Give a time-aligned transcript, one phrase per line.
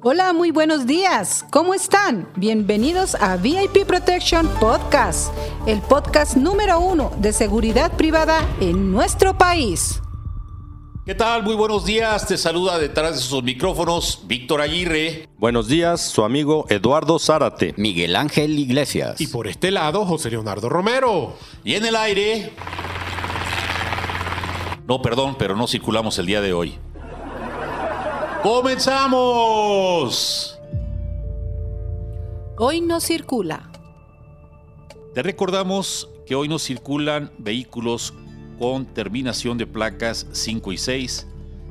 [0.00, 1.44] Hola, muy buenos días.
[1.50, 2.28] ¿Cómo están?
[2.36, 5.34] Bienvenidos a VIP Protection Podcast,
[5.66, 10.00] el podcast número uno de seguridad privada en nuestro país.
[11.04, 11.42] ¿Qué tal?
[11.42, 12.28] Muy buenos días.
[12.28, 15.28] Te saluda detrás de sus micrófonos Víctor Aguirre.
[15.36, 17.74] Buenos días, su amigo Eduardo Zárate.
[17.76, 19.20] Miguel Ángel Iglesias.
[19.20, 21.34] Y por este lado, José Leonardo Romero.
[21.64, 22.52] Y en el aire...
[24.86, 26.78] No, perdón, pero no circulamos el día de hoy.
[28.42, 30.08] ¡Comenzamos!
[32.56, 33.70] Hoy no circula.
[35.12, 38.14] Te recordamos que hoy no circulan vehículos
[38.58, 41.26] con terminación de placas 5 y 6,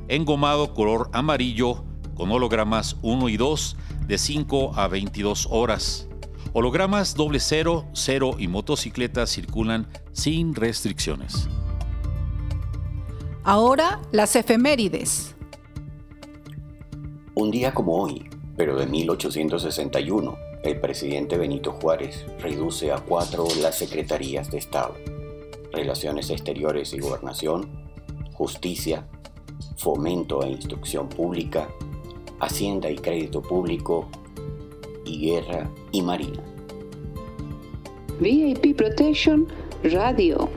[0.08, 3.76] engomado color amarillo con hologramas 1 y 2
[4.06, 6.06] de 5 a 22 horas.
[6.52, 11.48] Hologramas doble 0, 0 y motocicletas circulan sin restricciones.
[13.42, 15.37] Ahora las efemérides.
[17.40, 23.78] Un día como hoy, pero de 1861, el presidente Benito Juárez reduce a cuatro las
[23.78, 24.96] secretarías de Estado,
[25.70, 27.70] Relaciones Exteriores y Gobernación,
[28.32, 29.06] Justicia,
[29.76, 31.68] Fomento e Instrucción Pública,
[32.40, 34.08] Hacienda y Crédito Público,
[35.04, 36.42] y Guerra y Marina.
[38.18, 39.46] VIP Protection
[39.84, 40.50] Radio.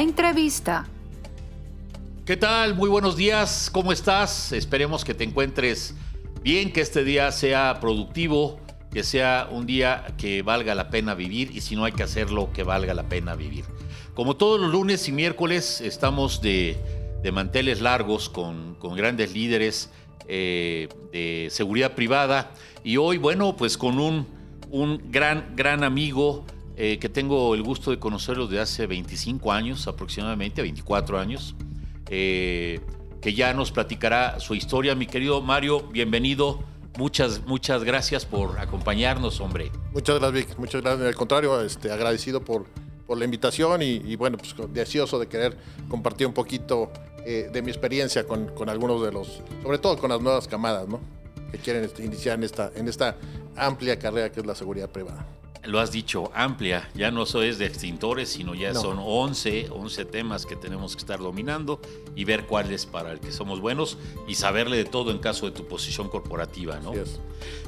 [0.00, 0.86] Entrevista.
[2.24, 2.74] ¿Qué tal?
[2.74, 3.68] Muy buenos días.
[3.72, 4.52] ¿Cómo estás?
[4.52, 5.94] Esperemos que te encuentres
[6.42, 8.60] bien, que este día sea productivo,
[8.92, 12.50] que sea un día que valga la pena vivir y si no hay que hacerlo,
[12.52, 13.64] que valga la pena vivir.
[14.14, 16.76] Como todos los lunes y miércoles estamos de,
[17.32, 19.90] manteles largos con, grandes líderes
[20.28, 22.52] eh, de seguridad privada
[22.84, 24.26] y hoy, bueno, pues con un,
[24.70, 26.44] un gran, gran amigo
[26.76, 31.54] eh, que tengo el gusto de conocerlo desde hace 25 años aproximadamente, 24 años,
[32.08, 32.80] eh,
[33.20, 34.94] que ya nos platicará su historia.
[34.94, 36.64] Mi querido Mario, bienvenido.
[36.96, 39.70] Muchas, muchas gracias por acompañarnos, hombre.
[39.92, 40.58] Muchas gracias, Vic.
[40.58, 41.06] Muchas gracias.
[41.06, 42.66] Al contrario, este, agradecido por,
[43.06, 45.56] por la invitación y, bueno, pues deseoso de querer
[45.88, 46.90] compartir un poquito
[47.26, 50.88] eh, de mi experiencia con, con, algunos de los, sobre todo con las nuevas camadas,
[50.88, 51.00] ¿no?
[51.50, 53.16] Que quieren este, iniciar en esta, en esta
[53.56, 55.26] amplia carrera que es la seguridad privada
[55.64, 56.88] lo has dicho, amplia.
[56.94, 61.20] Ya no es de extintores, sino ya son 11, 11 temas que tenemos que estar
[61.20, 61.80] dominando
[62.16, 65.52] y ver cuáles para el que somos buenos y saberle de todo en caso de
[65.52, 66.92] tu posición corporativa, ¿no?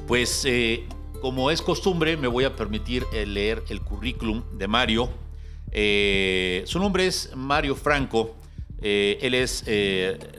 [0.07, 0.83] Pues eh,
[1.21, 5.09] como es costumbre, me voy a permitir eh, leer el currículum de Mario.
[5.71, 8.35] Eh, su nombre es Mario Franco.
[8.81, 9.63] él es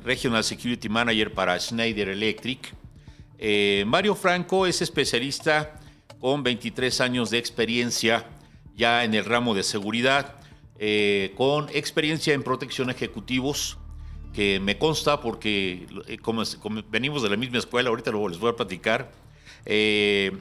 [0.05, 2.75] Regional Security Manager para Schneider Electric.
[3.87, 5.81] Mario Franco es especialista
[6.21, 8.27] con 23 años de experiencia
[8.77, 10.35] ya en el ramo de seguridad,
[10.79, 13.79] eh, con experiencia en protección ejecutivos,
[14.35, 16.19] que me consta porque eh,
[16.91, 19.11] venimos de la misma escuela, ahorita les voy a platicar,
[19.65, 20.37] eh,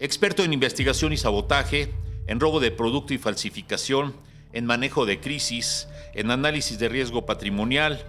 [0.00, 1.92] experto en investigación y sabotaje,
[2.26, 4.14] en robo de producto y falsificación,
[4.52, 8.04] en manejo de crisis, en análisis de riesgo patrimonial,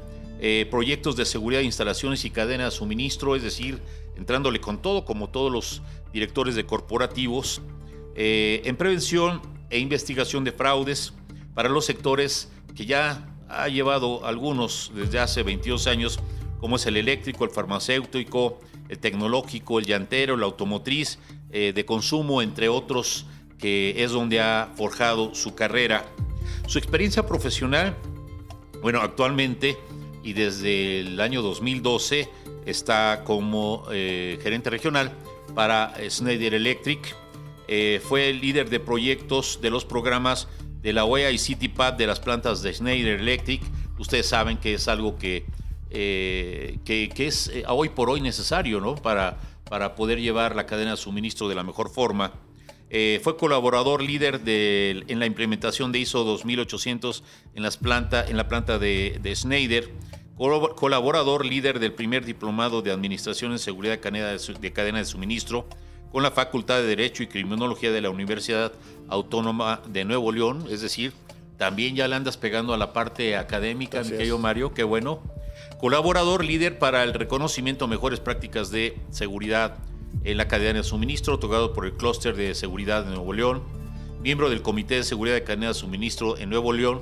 [0.69, 3.81] proyectos de seguridad instalaciones y cadena de suministro, es decir,
[4.17, 5.81] entrándole con todo, como todos los
[6.13, 7.61] directores de corporativos,
[8.15, 11.13] eh, en prevención e investigación de fraudes
[11.53, 16.19] para los sectores que ya ha llevado algunos desde hace 22 años,
[16.59, 18.59] como es el eléctrico, el farmacéutico,
[18.89, 21.19] el tecnológico, el llantero, la automotriz,
[21.51, 23.25] eh, de consumo, entre otros,
[23.57, 26.05] que es donde ha forjado su carrera.
[26.67, 27.95] Su experiencia profesional,
[28.81, 29.77] bueno, actualmente
[30.23, 32.29] y desde el año 2012
[32.65, 35.11] está como eh, gerente regional
[35.55, 37.15] para Schneider Electric.
[37.67, 40.47] Eh, fue el líder de proyectos de los programas
[40.81, 43.61] de la OEA y CityPad de las plantas de Schneider Electric.
[43.99, 45.45] Ustedes saben que es algo que,
[45.89, 48.95] eh, que, es eh, hoy por hoy necesario ¿no?
[48.95, 49.37] para,
[49.69, 52.33] para poder llevar la cadena de suministro de la mejor forma.
[53.21, 57.23] fue colaborador líder de, en la implementación de ISO 2800
[57.55, 59.91] en, las planta, en la planta de, de Schneider
[60.37, 65.67] colaborador líder del primer diplomado de Administración en Seguridad de Cadena de Suministro
[66.11, 68.71] con la Facultad de Derecho y Criminología de la Universidad
[69.09, 71.13] Autónoma de Nuevo León, es decir,
[71.57, 75.21] también ya le andas pegando a la parte académica, mi querido Mario, qué bueno.
[75.79, 79.77] Colaborador líder para el reconocimiento a mejores prácticas de seguridad
[80.23, 83.63] en la cadena de suministro, otorgado por el Clúster de Seguridad de Nuevo León.
[84.21, 87.01] Miembro del Comité de Seguridad de Cadena de Suministro en Nuevo León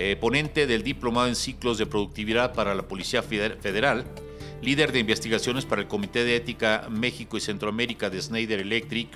[0.00, 4.04] eh, ponente del Diplomado en Ciclos de Productividad para la Policía Federal,
[4.62, 9.08] líder de investigaciones para el Comité de Ética México y Centroamérica de Schneider Electric,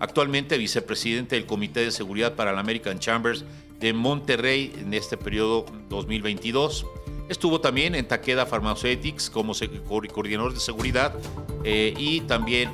[0.00, 3.44] actualmente vicepresidente del Comité de Seguridad para la American Chambers
[3.78, 6.86] de Monterrey en este periodo 2022.
[7.28, 9.52] Estuvo también en Takeda Pharmaceutics como
[9.86, 11.14] coordinador de seguridad
[11.62, 12.70] eh, y también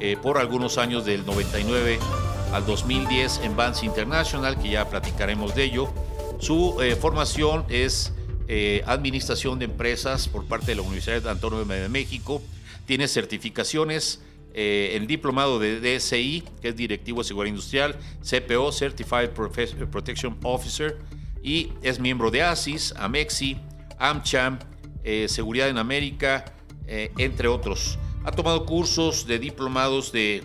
[0.00, 1.98] eh, por algunos años del 99
[2.54, 5.92] al 2010 en Vance International, que ya platicaremos de ello
[6.42, 8.12] su eh, formación es
[8.48, 12.42] eh, Administración de Empresas por parte de la Universidad Autónoma de México.
[12.84, 14.20] Tiene certificaciones
[14.52, 20.98] eh, en diplomado de DSI, que es Directivo de Seguridad Industrial, CPO, Certified Protection Officer,
[21.44, 23.58] y es miembro de ASIS, AMEXI,
[24.00, 24.58] AmCham,
[25.26, 26.56] Seguridad en América,
[26.86, 27.98] entre otros.
[28.24, 30.42] Ha tomado cursos de diplomados de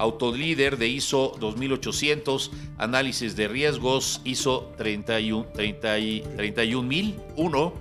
[0.00, 7.74] autolíder de ISO 2800, análisis de riesgos ISO 31, 31001,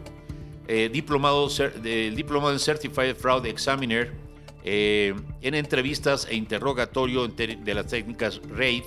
[0.67, 1.47] eh, diplomado,
[2.13, 4.11] diplomado en Certified Fraud Examiner,
[4.63, 8.83] eh, en entrevistas e interrogatorio de las técnicas RAID,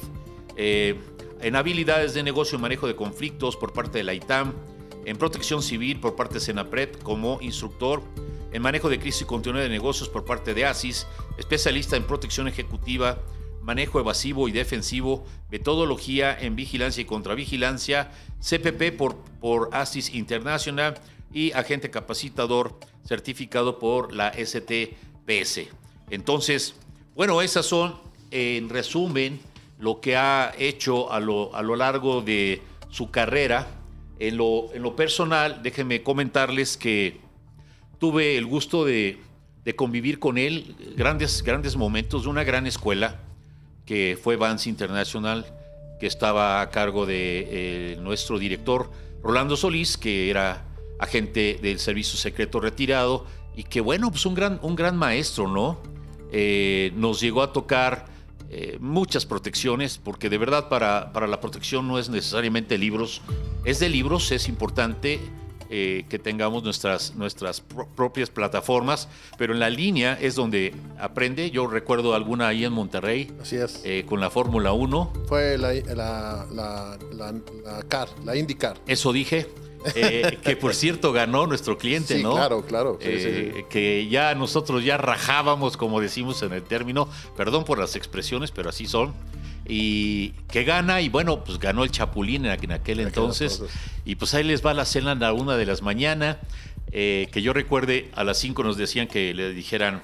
[0.57, 0.95] eh,
[1.41, 4.53] en habilidades de negocio y manejo de conflictos por parte de la ITAM,
[5.07, 8.03] en protección civil por parte de Senapred como instructor,
[8.52, 11.06] en manejo de crisis y continuidad de negocios por parte de ASIS,
[11.38, 13.18] especialista en protección ejecutiva,
[13.62, 21.00] manejo evasivo y defensivo, metodología en vigilancia y contravigilancia, CPP por, por ASIS International
[21.32, 25.68] y agente capacitador certificado por la STPS.
[26.11, 26.75] Entonces,
[27.14, 27.94] bueno, esas son
[28.30, 29.40] en resumen
[29.78, 33.66] lo que ha hecho a lo, a lo largo de su carrera.
[34.18, 37.21] En lo, en lo personal, déjenme comentarles que
[38.02, 39.21] tuve el gusto de,
[39.76, 43.21] convivir con él, grandes, grandes momentos de una gran escuela.
[43.87, 45.47] que fue Vance International,
[46.00, 48.90] que estaba a cargo de eh, nuestro director
[49.23, 50.64] Rolando Solís, que era
[50.99, 55.78] agente del servicio secreto retirado y que bueno, pues un gran, un gran maestro, ¿no?
[56.32, 58.06] Eh, nos llegó a tocar
[58.50, 63.23] eh, muchas protecciones, porque de verdad para, para la protección no es necesariamente libros,
[63.64, 65.21] es de libros, es importante
[65.75, 67.62] eh, que tengamos nuestras, nuestras
[67.97, 71.50] propias plataformas, pero en la línea es donde aprende.
[71.50, 73.33] Yo recuerdo alguna ahí en Monterrey.
[73.41, 73.81] Así es.
[73.83, 75.12] Eh, con la Fórmula 1.
[75.26, 78.76] Fue la, la, la, la, CAR, la IndyCar.
[78.87, 79.47] Eso dije.
[79.95, 82.35] Eh, que por cierto ganó nuestro cliente, sí, ¿no?
[82.35, 82.99] Claro, claro.
[82.99, 88.69] Que ya nosotros ya rajábamos, como decimos en el término, perdón por las expresiones, pero
[88.69, 89.14] así son
[89.66, 93.62] y que gana y bueno, pues ganó el Chapulín en aquel entonces
[94.04, 96.38] y pues ahí les va la cena a la una de las mañana,
[96.90, 100.02] eh, que yo recuerde a las cinco nos decían que le dijeran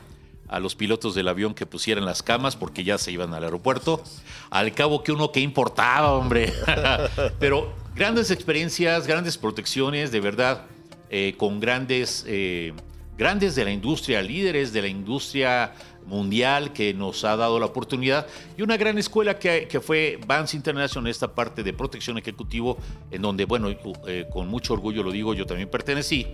[0.49, 4.03] a los pilotos del avión que pusieran las camas porque ya se iban al aeropuerto.
[4.51, 6.53] Al cabo que uno que importaba, hombre.
[7.39, 10.65] Pero grandes experiencias, grandes protecciones, de verdad,
[11.11, 12.73] eh, con grandes, eh,
[13.19, 15.75] grandes de la industria, líderes de la industria
[16.09, 21.11] mundial que nos ha dado la oportunidad y una gran escuela que, fue Vance International,
[21.11, 22.79] esta parte de protección ejecutivo,
[23.11, 23.69] en donde, bueno,
[24.07, 26.27] eh, con mucho orgullo lo digo, yo también pertenecí.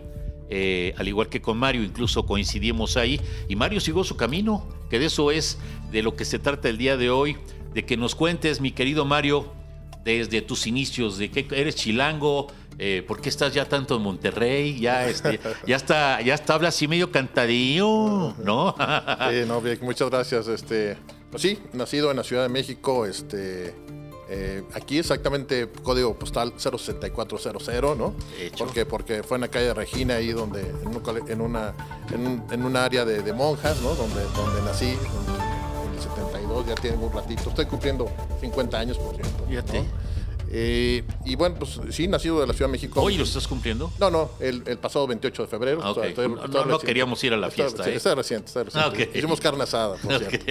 [0.51, 4.99] Eh, al igual que con Mario, incluso coincidimos ahí, y Mario siguió su camino, que
[4.99, 5.59] de eso es
[5.91, 7.37] de lo que se trata el día de hoy,
[7.73, 9.53] de que nos cuentes, mi querido Mario,
[10.05, 14.79] desde tus inicios, de que eres chilango, eh, ¿por qué estás ya tanto en Monterrey?
[14.79, 18.75] Ya, este, ya está, ya está, habla así medio cantadillo, ¿no?
[19.31, 20.49] sí, no, bien, muchas gracias.
[20.49, 20.97] Este,
[21.31, 23.75] pues sí, nacido en la Ciudad de México, este,
[24.29, 28.15] eh, aquí exactamente código postal 06400, ¿no?
[28.59, 31.75] Porque, porque fue en la calle de Regina, ahí donde, en, una,
[32.51, 33.95] en, un, área de, monjas, ¿no?
[33.95, 37.51] Donde, donde nací, en el 72, ya tiene un ratito.
[37.51, 39.45] Estoy cumpliendo 50 años, por cierto.
[39.47, 39.85] Fíjate.
[40.57, 43.03] Eh, y bueno, pues sí, nacido de la Ciudad de México.
[43.03, 43.91] ¿Hoy lo estás cumpliendo?
[43.99, 45.81] No, no, el, pasado 28 de febrero.
[45.83, 45.93] Ah,
[46.69, 47.83] no, queríamos ir a la fiesta.
[47.83, 47.97] Está, ¿eh?
[47.97, 49.11] está reciente, está reciente.
[49.13, 50.47] Ah, Hicimos carne asada, por cierto.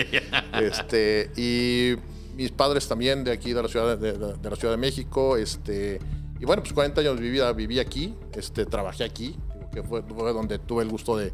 [0.60, 1.96] Este, y
[2.36, 5.38] mis padres también de aquí, de la Ciudad de, la Ciudad de México.
[5.38, 6.00] Este,
[6.38, 9.38] y bueno, pues 40 años viví, viví aquí, este, trabajé aquí,
[9.74, 11.32] que fue, donde tuve el gusto de,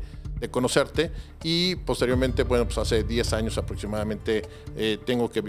[0.51, 1.11] conocerte.
[1.43, 4.43] Y posteriormente, bueno, pues hace 10 años aproximadamente
[4.77, 5.41] eh, tengo que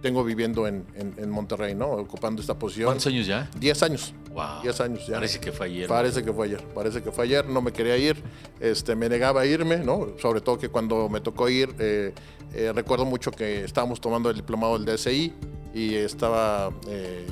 [0.00, 1.90] tengo viviendo en, Monterrey, ¿no?
[1.90, 2.86] Ocupando esta posición.
[2.86, 3.48] ¿Cuántos años ya?
[3.58, 4.14] Diez años.
[4.32, 4.62] Wow.
[4.62, 5.14] Diez años ya.
[5.14, 5.88] Parece que fue ayer.
[5.88, 6.64] Parece que fue ayer.
[6.74, 7.46] Parece que fue ayer.
[7.46, 8.22] No me quería ir.
[8.58, 10.08] Este, me negaba a irme, ¿no?
[10.18, 12.12] Sobre todo que cuando me tocó ir, eh,
[12.54, 15.32] eh, recuerdo mucho que estábamos tomando el diplomado del DSI
[15.74, 17.26] y estaba eh,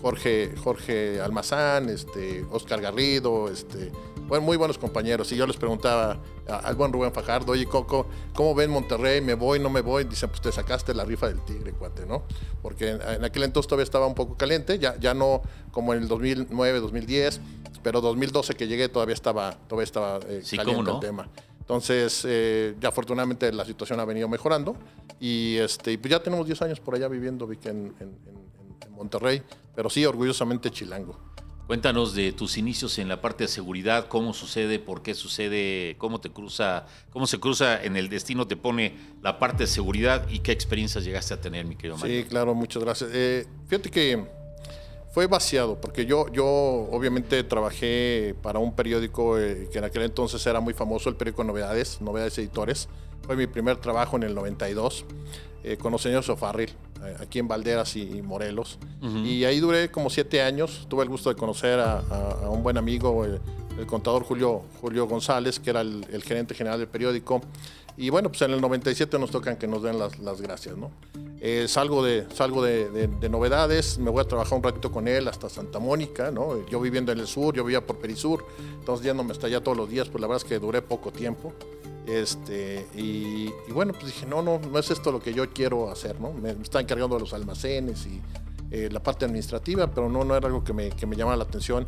[0.00, 3.92] Jorge, Jorge Almazán, este, Oscar Garrido, este,
[4.30, 5.32] bueno, muy buenos compañeros.
[5.32, 9.20] Y yo les preguntaba al buen Rubén Fajardo, oye, Coco, ¿cómo ven Monterrey?
[9.20, 10.04] ¿Me voy, no me voy?
[10.04, 12.22] Dicen, pues te sacaste la rifa del tigre, cuate, ¿no?
[12.62, 16.08] Porque en, aquel entonces todavía estaba un poco caliente, ya, ya no como en el
[16.08, 17.40] 2009, 2010,
[17.82, 21.28] pero 2012 que llegué todavía estaba, todavía estaba eh, caliente el tema.
[21.58, 24.76] Entonces, eh, ya afortunadamente la situación ha venido mejorando
[25.18, 29.42] y este, pues ya tenemos 10 años por allá viviendo, Vic, en, en Monterrey,
[29.74, 31.18] pero sí, orgullosamente chilango.
[31.70, 36.20] Cuéntanos de tus inicios en la parte de seguridad, cómo sucede, por qué sucede, cómo
[36.20, 40.40] te cruza, cómo se cruza en el destino, te pone la parte de seguridad y
[40.40, 42.22] qué experiencias llegaste a tener, mi querido Mario.
[42.22, 43.10] Sí, claro, muchas gracias.
[43.14, 44.26] Eh, fíjate que
[45.12, 50.44] fue vaciado, porque yo, yo obviamente trabajé para un periódico eh, que en aquel entonces
[50.44, 52.88] era muy famoso, el periódico Novedades, Novedades Editores.
[53.24, 55.04] Fue mi primer trabajo en el 92
[55.62, 56.70] eh, con los señores Sofarril,
[57.20, 58.78] aquí en Valderas y, Morelos.
[59.24, 60.86] Y ahí duré como siete años.
[60.88, 62.02] Tuve el gusto de conocer a,
[62.50, 63.40] un buen amigo, el,
[63.86, 67.40] contador Julio, Julio González, que era el, gerente general del periódico.
[67.96, 70.90] Y bueno, pues en el 97 nos tocan que nos den las, las gracias, ¿no?
[71.42, 75.48] Eh, salgo de, salgo de, novedades, me voy a trabajar un ratito con él hasta
[75.48, 76.66] Santa Mónica, ¿no?
[76.68, 78.44] Yo viviendo en el sur, yo vivía por Perisur,
[78.78, 81.54] entonces yéndome hasta allá todos los días, pues la verdad es que duré poco tiempo.
[82.06, 86.20] Este, y, bueno, pues dije, no, no, no es esto lo que yo quiero hacer,
[86.20, 86.32] ¿no?
[86.32, 88.20] Me, están encargando de los almacenes y
[88.70, 91.44] eh, la parte administrativa, pero no, no era algo que me, que me llamaba la
[91.44, 91.86] atención.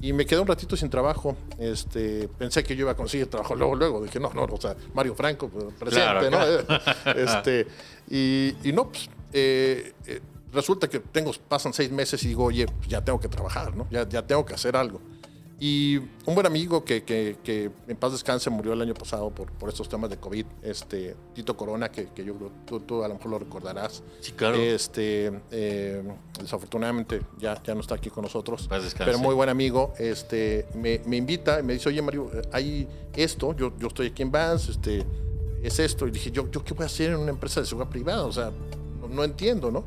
[0.00, 1.36] Y me quedé un ratito sin trabajo.
[1.58, 4.02] Este, pensé que yo iba a conseguir trabajo luego, luego.
[4.02, 6.38] Dije, no, no, o sea, Mario Franco, pues, presente, ¿no?
[7.16, 7.66] Este,
[8.08, 10.20] y, y, no, pues, eh, eh,
[10.52, 13.88] resulta que tengo, pasan seis meses y digo, oye, pues, ya tengo que trabajar, ¿no?
[13.90, 15.00] Ya, ya tengo que hacer algo.
[15.60, 19.50] Y un buen amigo que, que, que, en paz descanse murió el año pasado por,
[19.50, 22.34] por estos temas de COVID, este, Tito Corona, que, que yo
[22.64, 24.04] tú, tú, a lo mejor lo recordarás.
[24.20, 24.56] Sí, claro.
[24.56, 26.04] Este, eh,
[26.40, 29.94] desafortunadamente ya, ya no está aquí con nosotros, pero muy buen amigo.
[29.98, 32.86] Este, me, me, invita y me dice, oye Mario, hay
[33.16, 35.04] esto, yo, yo estoy aquí en Vans, este,
[35.60, 36.06] es esto.
[36.06, 38.24] Y dije, ¿yo, ¿yo qué voy a hacer en una empresa de seguridad privada?
[38.26, 38.52] O sea,
[39.10, 39.80] no entiendo, ¿no?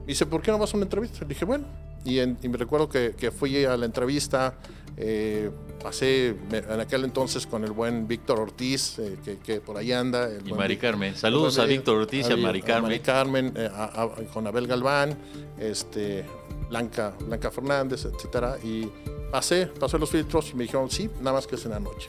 [0.00, 1.20] Me dice, ¿por qué no vas a una entrevista?
[1.20, 1.64] Le dije, bueno.
[2.04, 4.58] Y, en- y me recuerdo que fui a la entrevista,
[4.96, 5.50] eh,
[5.82, 10.28] pasé en aquel entonces con el buen Víctor Ortiz, eh, que, que por ahí anda.
[10.28, 11.16] el Y Mari Carmen.
[11.16, 13.00] Saludos a Víctor Ortiz y a Mari Carmen.
[13.02, 15.16] Carmen, eh, a- a- con Abel Galván,
[15.58, 16.24] este,
[16.68, 18.56] Blanca, Blanca Fernández, etcétera.
[18.62, 18.88] Y
[19.30, 22.06] pasé, pasé los filtros y me dijeron, sí, nada más que es en la noche.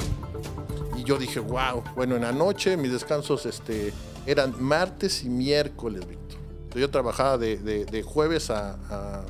[0.97, 3.91] Y yo dije, wow, bueno, en la noche mis descansos este,
[4.25, 6.39] eran martes y miércoles, Víctor.
[6.75, 9.25] Yo trabajaba de, de- de jueves a, a-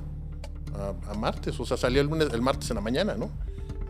[0.76, 3.30] a- a martes, o sea, salía el lunes, el martes en la mañana, ¿no?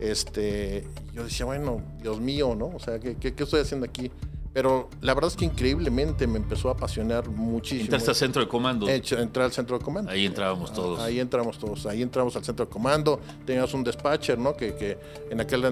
[0.00, 2.66] Este, yo decía, bueno, Dios mío, ¿no?
[2.66, 4.10] O sea, ¿qué, qué, qué estoy haciendo aquí?
[4.52, 7.82] Pero la verdad es que increíblemente me empezó a apasionar muchísimo.
[7.86, 8.88] Entraste al centro de comando.
[8.88, 10.12] Hecho, entrar al centro de comando.
[10.12, 11.00] Ahí entrábamos todos.
[11.00, 13.18] Ahí entramos todos, ahí entramos al centro de comando.
[13.44, 14.54] Teníamos un dispatcher, ¿no?
[14.56, 14.96] Que, que
[15.28, 15.70] en aquel eh,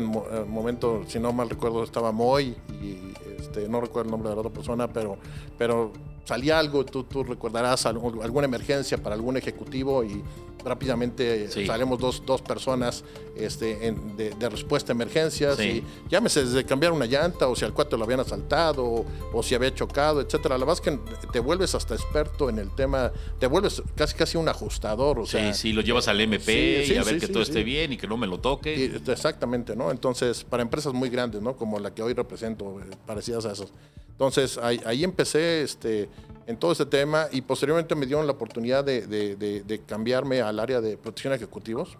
[0.48, 2.98] momento, si no mal recuerdo, estaba Moy y
[3.38, 5.16] este, no recuerdo el nombre de la otra persona, pero,
[5.56, 5.92] pero
[6.24, 10.22] salía algo, tú, tú recordarás algo- alguna emergencia para algún ejecutivo y
[10.64, 11.66] rápidamente Sí.
[11.66, 13.02] salimos dos, dos personas
[13.36, 15.82] este, en- de, de respuesta a emergencias Sí.
[16.06, 19.42] y llámese desde cambiar una llanta o si al cuate lo habían asaltado o, o
[19.42, 20.56] si había chocado, etcétera.
[20.58, 23.10] La verdad es que te vuelves hasta experto en el tema,
[23.40, 26.86] te vuelves casi casi un ajustador, o sea, sí, sí, lo llevas al MP Sí,
[26.88, 27.50] sí, y a ver sí, que sí, todo sí.
[27.50, 28.72] esté bien y que no me lo toque.
[28.76, 29.90] y- exactamente, ¿no?
[29.90, 31.56] Entonces, para empresas muy grandes, ¿no?
[31.56, 33.72] Como la que hoy represento, eh, parecidas a esas.
[34.10, 36.08] Entonces, ahí, ahí empecé este,
[36.46, 40.40] en todo este tema y posteriormente me dieron la oportunidad de, de- de- de cambiarme
[40.40, 41.96] al área de protección ejecutivos,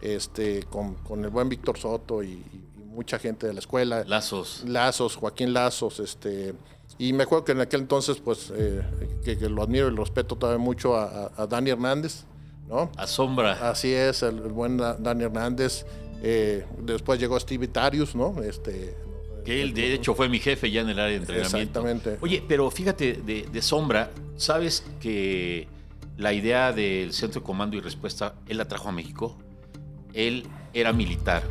[0.00, 4.04] este, con, con el buen Víctor Soto y, y mucha gente de la escuela.
[4.06, 4.64] Lazos.
[4.66, 6.54] Lazos, Joaquín Lazos, este,
[6.98, 8.82] y me acuerdo que en aquel entonces, pues, eh,
[9.24, 12.24] que, que lo admiro y lo respeto todavía mucho a, a- a Dani Hernández,
[12.68, 12.90] ¿no?
[12.96, 13.70] Asombra.
[13.70, 15.86] Así es, el, el buen Da- Dani Hernández.
[16.22, 18.42] eh, después llegó Steve Itarius, ¿no?
[18.42, 18.96] Este,
[19.44, 21.80] Que él, de hecho, fue mi jefe ya en el área de entrenamiento.
[21.80, 22.18] Exactamente.
[22.20, 25.68] Oye, pero fíjate, de, de Sombra, ¿sabes que
[26.16, 29.36] la idea del Centro de Comando y Respuesta, él la trajo a México?
[30.12, 31.42] Él era militar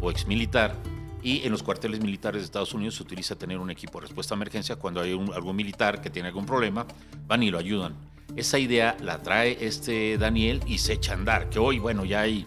[0.00, 0.76] o exmilitar
[1.22, 4.34] y en los cuarteles militares de Estados Unidos se utiliza tener un equipo de respuesta
[4.34, 6.86] a emergencia cuando hay un- algún militar que tiene algún problema,
[7.26, 7.94] van y lo ayudan.
[8.34, 12.22] Esa idea la trae este Daniel y se echa a andar, que hoy, bueno, ya
[12.22, 12.46] hay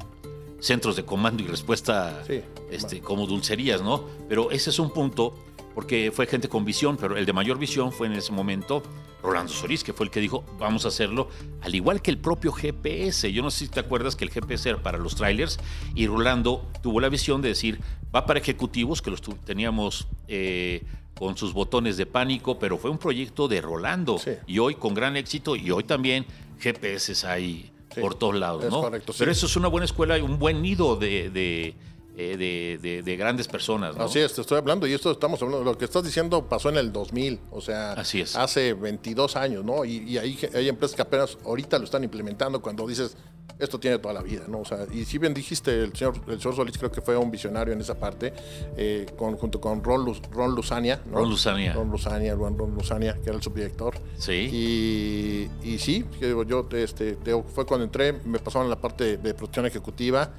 [0.60, 2.41] centros de comando y respuesta Sí.
[2.71, 4.06] Este, como dulcerías, ¿no?
[4.28, 5.36] Pero ese es un punto,
[5.73, 8.84] porque fue gente con visión, pero el de mayor visión fue en ese momento
[9.21, 11.30] Rolando Solís, que fue el que dijo, vamos a hacerlo,
[11.62, 13.32] al igual que el propio GPS.
[13.32, 15.60] Yo no sé si te acuerdas que el GPS era para los trailers
[15.95, 17.80] y Rolando tuvo la visión de decir,
[18.15, 20.84] va para ejecutivos, que los teníamos eh,
[21.17, 24.19] con sus botones de pánico, pero fue un proyecto de Rolando.
[24.19, 24.32] Sí.
[24.47, 26.25] Y hoy con gran éxito, y hoy también
[26.60, 28.82] GPS hay Sí, por todos lados, es ¿no?
[28.82, 29.19] correcto, sí.
[29.19, 31.75] Pero eso es una buena escuela y un buen nido de, de,
[32.17, 34.06] eh, de- de- de grandes personas, ¿no?
[34.06, 36.78] Así es, te estoy hablando y esto estamos hablando, lo que estás diciendo pasó en
[36.78, 38.36] el 2000, o sea, Así es.
[38.36, 39.84] hace 22 años, ¿no?
[39.86, 43.17] Y, y hay, hay empresas que apenas ahorita lo están implementando cuando dices,
[43.60, 44.60] esto tiene toda la vida, ¿no?
[44.60, 47.32] O sea, y si bien dijiste, el señor, el señor Solís creo que fue un
[47.32, 48.34] visionario en esa parte,
[48.75, 51.19] eh, con, junto con Ron, Luz- Ron Luzania, ¿no?
[51.19, 51.73] Ron Luzania.
[51.73, 53.95] Ron Luzania, buen Ron Luzania, que era el subdirector.
[54.17, 54.49] Sí.
[54.51, 56.04] Y, y sí,
[56.47, 57.17] yo este,
[57.54, 60.32] fue cuando entré, me pasaron la parte de protección ejecutiva.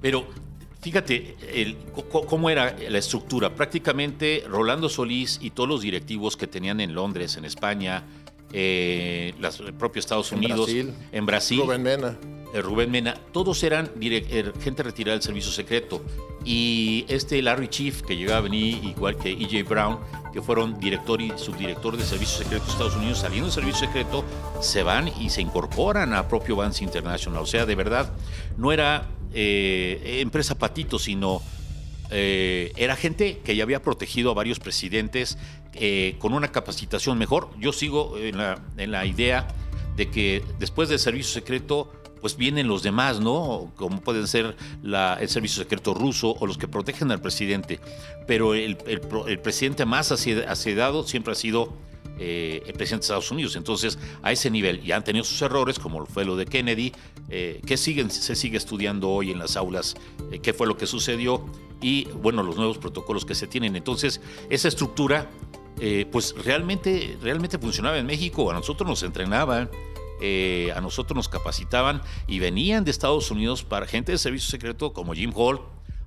[0.00, 0.26] Pero
[0.80, 1.76] fíjate el-
[2.10, 3.54] cómo era la estructura.
[3.54, 8.04] Prácticamente Rolando Solís y todos los directivos que tenían en Londres, en España,
[8.52, 10.94] eh, las- el propio Estados En Unidos, Brasil.
[11.12, 12.16] en Brasil, Rubén Mena.
[12.54, 16.02] eh, Rubén Mena, todos eran er, gente retirada del servicio secreto.
[16.44, 19.68] Y este Larry Chief, que llegaba a venir igual que E.J.
[19.68, 19.98] Brown,
[20.32, 24.24] que fueron director y subdirector de servicio secreto de Estados Unidos, saliendo del servicio secreto,
[24.62, 27.42] se van y se incorporan a propio Vance International.
[27.42, 28.12] O sea, de verdad,
[28.56, 31.42] no era eh, empresa patito, sino
[32.10, 35.38] eh, era gente que ya había protegido a varios presidentes
[35.74, 37.50] eh, con una capacitación mejor.
[37.58, 39.48] Yo sigo en la, en la idea
[39.96, 43.70] de que después del servicio secreto, pues vienen los demás, ¿no?
[43.76, 47.78] Como pueden ser el servicio secreto ruso o los que protegen al presidente.
[48.26, 51.76] Pero el, el presidente más asie- asedado siempre ha sido
[52.18, 53.56] eh, el presidente de Estados Unidos.
[53.56, 56.92] Entonces, a ese nivel, ya han tenido sus errores, como fue lo de Kennedy,
[57.28, 59.94] eh, que siguen, se sigue estudiando hoy en las aulas
[60.30, 61.44] eh, qué fue lo que sucedió
[61.80, 63.76] y, bueno, los nuevos protocolos que se tienen.
[63.76, 65.30] Entonces, esa estructura,
[65.80, 68.50] eh, pues realmente, realmente funcionaba en México.
[68.50, 69.70] A nosotros nos entrenaban.
[70.20, 74.92] eh, a nosotros nos capacitaban y venían de Estados Unidos para gente de servicio secreto
[74.92, 75.60] como Jim Hall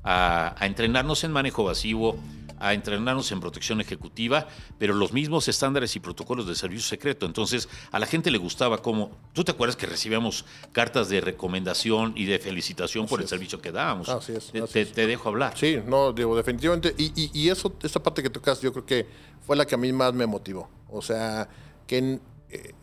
[0.04, 2.18] a, entrenarnos en manejo vasivo,
[2.62, 4.48] a entrenarnos en protección ejecutiva,
[4.78, 7.26] pero los mismos estándares y protocolos de servicio secreto.
[7.26, 12.14] Entonces, a la gente le gustaba como, tú te acuerdas que recibíamos cartas de recomendación
[12.16, 13.30] y de felicitación por el es.
[13.30, 14.08] servicio que dábamos.
[14.10, 15.58] Así es, así te- dejo hablar.
[15.58, 16.94] Sí, no, digo, definitivamente.
[16.98, 19.08] Y, y, y eso, esta parte que tocas, yo creo que
[19.46, 20.70] fue la que a mí más me motivó.
[20.90, 21.50] O sea,
[21.88, 22.74] que en, eh,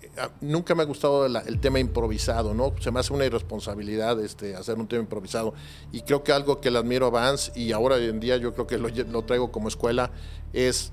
[0.41, 2.73] nunca me ha gustado el tema improvisado, ¿no?
[2.81, 5.55] Se me hace una irresponsabilidad este, hacer un tema improvisado.
[5.93, 8.55] Y creo que algo que le admiro a Vance, y ahora hoy en día yo
[8.55, 10.11] creo que lo, traigo como escuela,
[10.53, 10.93] es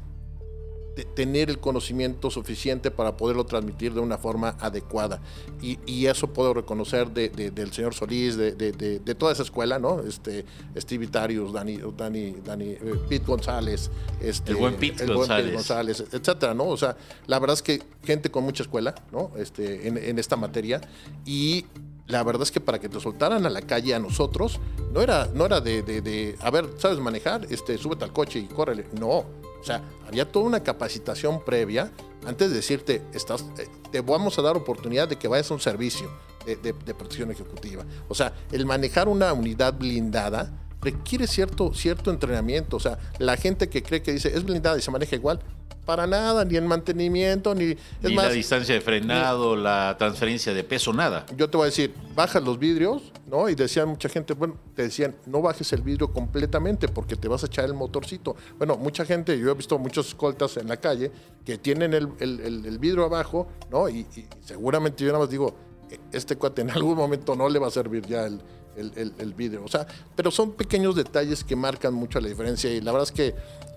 [1.03, 5.19] tener el conocimiento suficiente para poderlo transmitir de una forma adecuada.
[5.61, 9.33] Y, y eso puedo reconocer de- de- del señor Solís, de, de- de- de toda
[9.33, 9.99] esa escuela, ¿no?
[10.01, 10.45] Este,
[10.77, 12.79] Steve Vitarius, Dani, Dani, Dani eh,
[13.09, 15.53] Pete González, este, El buen Pete González.
[15.53, 16.65] González, etcétera, ¿no?
[16.67, 16.95] O sea,
[17.27, 19.31] la verdad es que gente con mucha escuela, ¿no?
[19.37, 20.79] Este, en, en esta materia.
[21.25, 21.65] Y
[22.07, 24.59] la verdad es que para que te soltaran a la calle a nosotros,
[24.93, 27.47] no era, no era de, de- de, a ver, ¿sabes manejar?
[27.49, 28.85] Este, súbete al coche y córrele.
[28.99, 29.25] No.
[29.65, 31.91] O sea, había toda una capacitación previa
[32.27, 35.59] antes de decirte, estás, eh, te vamos a dar oportunidad de que vayas a un
[35.59, 36.07] servicio
[36.45, 37.83] de, de- de protección ejecutiva.
[38.07, 40.51] O sea, el manejar una unidad blindada
[40.81, 42.77] requiere cierto, cierto entrenamiento.
[42.77, 45.39] O sea, la gente que cree que dice, es blindada y se maneja igual,
[45.85, 47.65] para nada, ni en mantenimiento, ni...
[47.71, 51.25] Es Ni más, la distancia de frenado, la transferencia de peso, nada.
[51.37, 53.47] yo te voy a decir, bajas los vidrios, ¿no?
[53.49, 57.43] Y decían mucha gente, bueno, te decían, no bajes el vidrio completamente porque te vas
[57.43, 58.35] a echar el motorcito.
[58.57, 61.11] Bueno, mucha gente, yo he visto muchos escoltas en la calle
[61.45, 63.87] que tienen el, el- el- el vidrio abajo, ¿no?
[63.87, 65.55] Y, y seguramente yo nada más digo,
[65.91, 68.41] "E- este cuate en algún momento no le va a servir ya el,
[68.75, 69.63] el- el- el vidrio.
[69.63, 73.11] O sea, pero son pequeños detalles que marcan mucho la diferencia y la verdad es
[73.15, 73.35] que...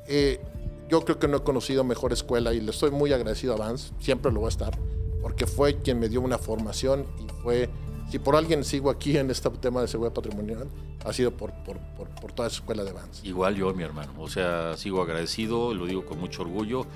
[0.09, 0.41] eh,
[0.89, 3.93] yo creo que no he conocido mejor escuela y le estoy muy agradecido a Vance,
[4.01, 4.79] siempre lo voy a estar,
[5.23, 7.69] porque fue quien me dio una formación y fue,
[8.11, 10.69] si por alguien sigo aquí en este tema de seguridad patrimonial,
[11.05, 13.27] ha sido por, por, por, por toda esa escuela de Vance.
[13.27, 14.13] Igual yo, mi hermano.
[14.19, 16.87] O sea, sigo agradecido, lo digo con mucho orgullo.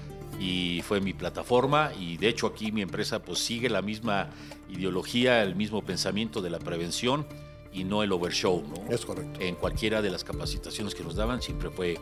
[0.40, 4.30] Y fue mi plataforma y de hecho aquí mi empresa pues sigue la misma
[4.70, 7.26] ideología, el mismo pensamiento de la prevención
[7.70, 8.92] y no el overshow, ¿no?
[8.92, 9.40] Es correcto.
[9.40, 11.98] En cualquiera de las capacitaciones que nos daban siempre fue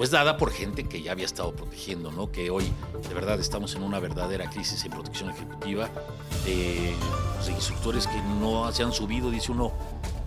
[0.00, 2.32] pues dada por gente que ya había estado protegiendo, ¿no?
[2.32, 2.72] Que hoy
[3.06, 5.90] de verdad estamos en una verdadera crisis en protección ejecutiva
[6.46, 6.94] de,
[7.34, 9.74] pues, de instructores que no se han subido, dice uno,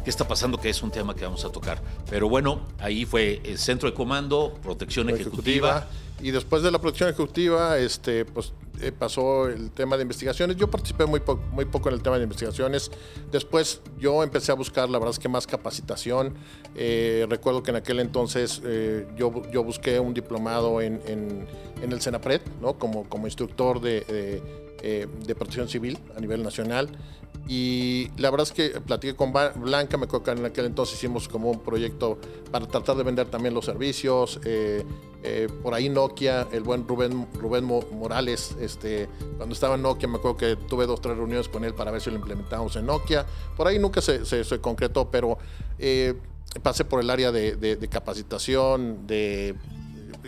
[0.03, 0.59] ¿qué está pasando?
[0.59, 1.81] Que es un tema que vamos a tocar.
[2.07, 5.87] Pero bueno, ahí fue el centro de comando, protección ejecutiva.
[6.23, 10.55] Y después de la protección ejecutiva, este, pues eh, pasó el tema de investigaciones.
[10.55, 12.91] Yo participé muy, po- muy poco en el tema de investigaciones.
[13.29, 16.33] Después yo empecé a buscar, la verdad es que más capacitación.
[16.75, 21.01] Eh, recuerdo que en aquel entonces eh, yo, bu- yo busqué un diplomado en,
[21.81, 22.79] el Senapred, ¿no?
[22.79, 24.41] como, instructor de,
[25.35, 26.87] protección civil a nivel nacional.
[27.49, 31.27] Y la verdad es que platiqué con Blanca, me acuerdo que en aquel entonces hicimos
[31.27, 32.17] como un proyecto
[32.49, 34.39] para tratar de vender también los servicios.
[35.23, 39.07] Eh, por ahí Nokia, el buen Rubén, Rubén Mo- Morales, este,
[39.37, 42.01] cuando estaba en Nokia, me acuerdo que tuve dos, tres reuniones con él para ver
[42.01, 43.25] si lo implementábamos en Nokia.
[43.55, 45.37] Por ahí nunca se, se- concretó, pero
[45.79, 46.13] eh,
[46.61, 47.55] pasé por el área de,
[47.89, 49.55] capacitación, de...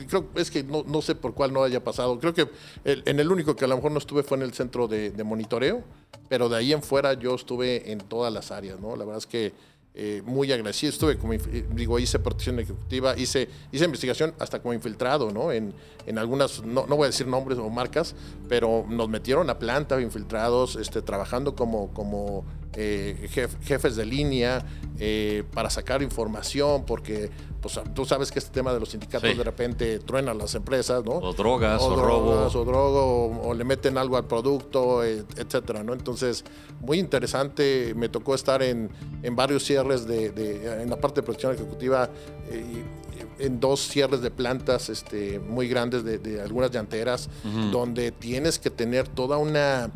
[0.09, 2.19] Creo, es que no, no sé por cuál no haya pasado.
[2.19, 2.49] Creo que
[2.83, 5.23] en el único que a lo mejor no estuve fue en el centro de, de
[5.23, 5.83] monitoreo,
[6.27, 8.97] pero de ahí en fuera yo estuve en todas las áreas, ¿no?
[8.97, 9.53] La verdad es que
[9.97, 10.91] eh, muy agradecido.
[10.91, 15.53] Estuve como, eh, digo, hice protección ejecutiva, hice, hice investigación hasta como infiltrado, ¿no?
[15.53, 15.73] En,
[16.05, 18.13] en algunas, no, no voy a decir nombres o marcas,
[18.49, 22.43] pero nos metieron a planta infiltrados, este, trabajando como, como
[22.75, 24.65] eh, jef- jefes de línea
[24.99, 27.29] eh, para sacar información, porque
[27.61, 29.35] pues, tú sabes que este tema de los sindicatos Sí.
[29.37, 31.13] de repente truenan las empresas, ¿no?
[31.13, 32.61] O drogas, o, drogas, robo.
[32.61, 35.93] o drogo, o, o le meten algo al producto, eh, etcétera, ¿no?
[35.93, 36.43] Entonces,
[36.81, 37.93] muy interesante.
[37.95, 38.89] Me tocó estar en,
[39.23, 42.09] en varios cierres de, de- en la parte de protección ejecutiva,
[42.51, 43.04] eh, y-
[43.39, 47.29] en dos cierres de plantas este, muy grandes de, de algunas llanteras,
[47.71, 49.91] donde tienes que tener toda una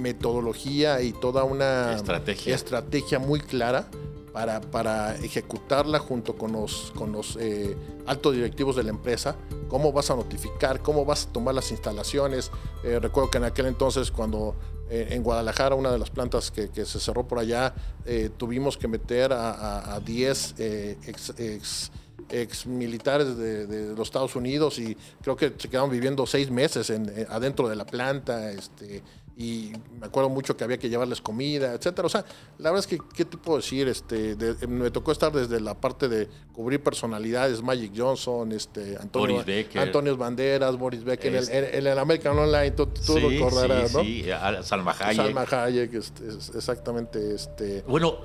[0.00, 2.54] metodología y toda una Estrategia.
[2.54, 3.88] estrategia muy clara
[4.32, 7.76] para, para ejecutarla junto con los, con los eh,
[8.06, 9.36] altos directivos de la empresa,
[9.68, 12.50] cómo vas a notificar, cómo vas a tomar las instalaciones.
[12.84, 14.54] Eh, recuerdo que en aquel entonces cuando
[14.90, 17.74] eh, en Guadalajara, una de las plantas que, que se cerró por allá,
[18.06, 21.90] eh, tuvimos que meter a, a- a 10 eh, ex, ex-
[22.30, 27.08] ex militares de, los Estados Unidos y creo que se quedaron viviendo seis meses en-
[27.16, 28.50] en- adentro de la planta.
[28.52, 29.02] Este,
[29.40, 32.06] y me acuerdo mucho que había que llevarles comida, etcétera.
[32.06, 32.24] O sea,
[32.58, 33.86] la verdad es que, ¿qué te puedo decir?
[33.86, 39.36] Este, de- me tocó estar desde la parte de cubrir personalidades, Magic Johnson, este, Antonio,
[39.36, 39.80] Boris Becker.
[39.80, 41.78] Antonio Banderas, Boris Becker, en el, Este.
[41.78, 44.02] el American Online, tú, tú sí, recordarás, sí, ¿no?
[44.02, 45.16] sí, a- Salma Hayek.
[45.16, 47.82] Salma Hayek, este, es- exactamente, este...
[47.86, 48.18] Bueno,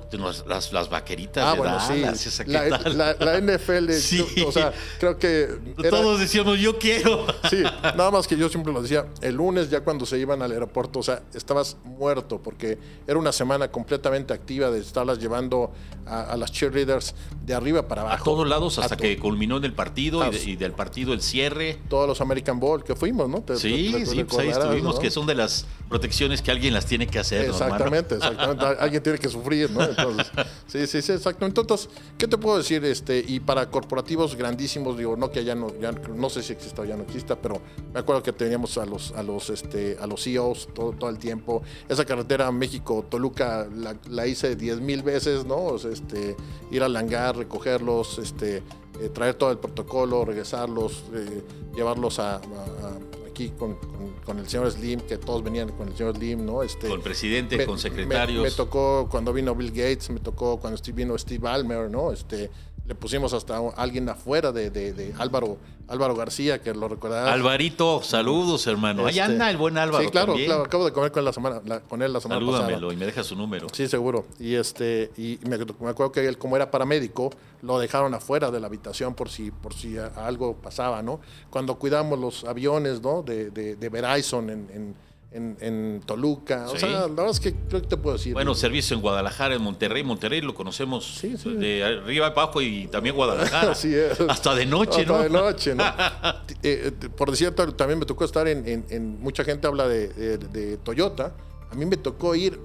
[0.48, 2.00] las, las, vaqueritas Ah, de bueno, sí.
[2.00, 2.98] Dallas, esa, ¿qué La, tal?
[2.98, 4.24] la- la NFL, Sí.
[4.44, 5.48] o sea, creo que...
[5.78, 7.24] era- Todos decíamos, yo quiero.
[7.48, 10.50] Sí, nada más que yo siempre lo decía, el lunes ya cuando se iban al
[10.50, 15.72] aeropuerto sea, estabas muerto porque era una semana completamente activa de estarlas llevando
[16.06, 17.14] a, a las cheerleaders
[17.44, 18.22] de arriba para abajo.
[18.22, 20.50] A todos lados hasta que culminó en el partido y, de- sí.
[20.52, 21.78] y del partido el cierre.
[21.88, 23.40] Todos los American Bowl que fuimos, ¿no?
[23.42, 25.00] Te- Sí, te- te sí, pues ahí estuvimos, ¿no?
[25.00, 27.44] que son de las protecciones que alguien las tiene que hacer.
[27.46, 28.64] Exactamente, exactamente.
[28.64, 29.82] Al- Alguien tiene que sufrir, ¿no?
[29.82, 30.26] Entonces,
[30.66, 31.60] sí, sí, sí, exactamente.
[31.60, 31.88] Entonces,
[32.18, 32.84] ¿qué te puedo decir?
[32.84, 36.82] Este, y para corporativos grandísimos, digo, no que ya no, ya no sé si exista
[36.82, 37.60] o ya no exista, pero
[37.92, 41.18] me acuerdo que teníamos a los, a los, este, a los CEOs todo, todo el
[41.18, 41.62] tiempo.
[41.88, 45.56] Esa carretera México-Toluca la, la hice 10 mil veces, ¿no?
[45.64, 46.36] O sea, este,
[46.70, 48.58] ir al hangar, recogerlos, este,
[49.00, 51.42] eh, traer todo el protocolo, regresarlos, eh,
[51.74, 55.88] llevarlos a, a- a- aquí con, con- con el señor Slim, que todos venían con
[55.88, 56.62] el señor Slim, ¿no?
[56.62, 58.44] Este, Con el presidente, me- con secretarios.
[58.44, 62.12] Me, tocó cuando vino Bill Gates, me tocó cuando vino Steve Ballmer, ¿no?
[62.12, 62.50] Este,
[62.86, 65.56] le pusimos hasta alguien afuera de, de- de Álvaro,
[65.88, 67.30] Álvaro García, que lo recordarás.
[67.32, 69.02] Alvarito, saludos, hermano.
[69.06, 70.48] Ahí Este, anda el buen Álvaro Sí, claro, también.
[70.48, 70.64] claro.
[70.64, 72.92] Acabo de comer con, él la semana, la- con él la semana Salúdamelo pasada.
[72.92, 73.68] y me deja su número.
[73.72, 74.26] Sí, seguro.
[74.38, 77.30] Y este y me, me acuerdo que él, como era paramédico,
[77.62, 81.20] lo dejaron afuera de la habitación por si por si algo pasaba, ¿no?
[81.48, 83.22] Cuando cuidamos los aviones, ¿no?
[83.22, 84.94] De, de, de Verizon en, en,
[85.34, 86.66] en- en Toluca.
[86.68, 88.32] O sea, la verdad es que creo que te puedo decir.
[88.32, 90.02] Bueno, servicio en Guadalajara, en Monterrey.
[90.04, 91.52] Monterrey lo conocemos Sí, sí.
[91.54, 93.72] de arriba abajo y también Guadalajara.
[93.72, 94.18] Así es.
[94.20, 95.22] Hasta de noche, Hasta ¿no?
[95.22, 95.84] de noche, ¿no?
[96.62, 100.38] Eh, por cierto, también me tocó estar en, en- en- mucha gente habla de, de-
[100.38, 101.34] de Toyota.
[101.70, 102.58] A mí me tocó ir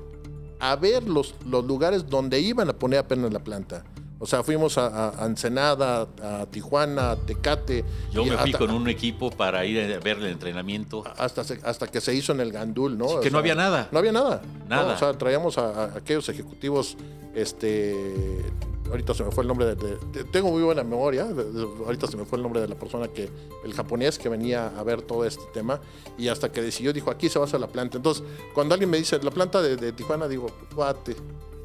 [0.60, 3.84] a ver los, los lugares donde iban a poner apenas la planta.
[4.22, 7.86] O sea, fuimos a, Ensenada, a Tijuana, a Tecate.
[8.12, 11.04] Yo me fui hasta, con un equipo para ir a ver el entrenamiento.
[11.18, 13.08] hasta, hasta que se hizo en el Gandul, ¿no?
[13.08, 13.88] Sí, O que no había nada.
[13.92, 14.42] No había nada.
[14.68, 14.90] Nada.
[14.90, 16.98] No, o sea, traíamos a, a aquellos ejecutivos,
[17.34, 18.44] este,
[18.90, 22.08] ahorita se me fue el nombre de, de- de- tengo muy buena memoria, de- ahorita
[22.08, 23.30] se me fue el nombre de la persona que,
[23.64, 25.80] el japonés que venía a ver todo este tema
[26.18, 27.98] y hasta que decidió, dijo, aquí se va a hacer la planta.
[27.98, 31.16] Entonces, cuando alguien me dice, la planta de, Tijuana, digo, cuate,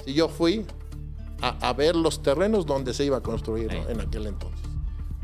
[0.06, 0.64] y yo fui
[1.48, 3.88] a, a ver los terrenos donde se iba a construir ¿no?
[3.88, 4.60] En aquel entonces.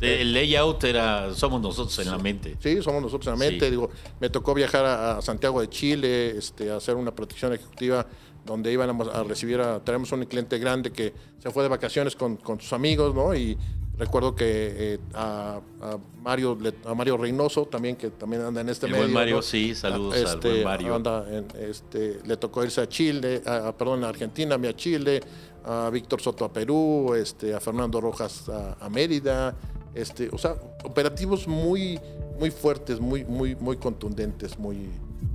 [0.00, 2.56] El layout era, somos nosotros en la mente.
[2.58, 3.66] Sí, somos nosotros en la mente.
[3.66, 3.70] Sí.
[3.70, 8.06] Digo, me tocó viajar a, a Santiago de Chile, este, a hacer una protección ejecutiva
[8.46, 12.36] donde íbamos a recibir a, tenemos un cliente grande que se fue de vacaciones con,
[12.36, 13.34] con sus amigos, ¿no?
[13.34, 13.58] Y
[13.98, 14.46] recuerdo que
[14.94, 16.56] eh, a, a Mario
[16.86, 19.04] a Mario Reynoso también que también anda en este El medio.
[19.04, 19.42] buen Mario, ¿no?
[19.42, 20.94] sí, saludos Ah, al buen Mario.
[20.94, 25.20] anda en, este, le tocó irse a Chile, a, perdón, a Argentina, a Chile,
[25.64, 29.54] a Víctor Soto a Perú, este, a Fernando Rojas a, a Mérida,
[29.94, 31.98] este, o sea, operativos muy,
[32.38, 34.88] muy fuertes, muy, muy, muy contundentes, muy,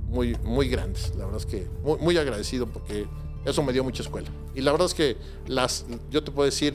[0.08, 1.12] muy, muy grandes.
[1.16, 3.06] La verdad es que muy, muy agradecido porque
[3.44, 4.28] eso me dio mucha escuela.
[4.54, 6.74] Y la verdad es que las, yo te puedo decir,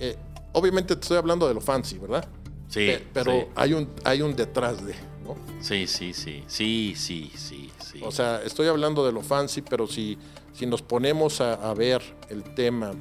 [0.00, 0.16] eh,
[0.52, 2.26] obviamente te estoy hablando de lo fancy, ¿verdad?
[2.68, 3.46] Sí, Pe- pero sí.
[3.54, 5.36] hay un, hay un detrás de, ¿no?
[5.60, 8.00] Sí, sí, sí, sí, sí, sí, sí.
[8.04, 10.18] O sea, estoy hablando de lo fancy, pero si,
[10.52, 12.92] si nos ponemos a, a ver el tema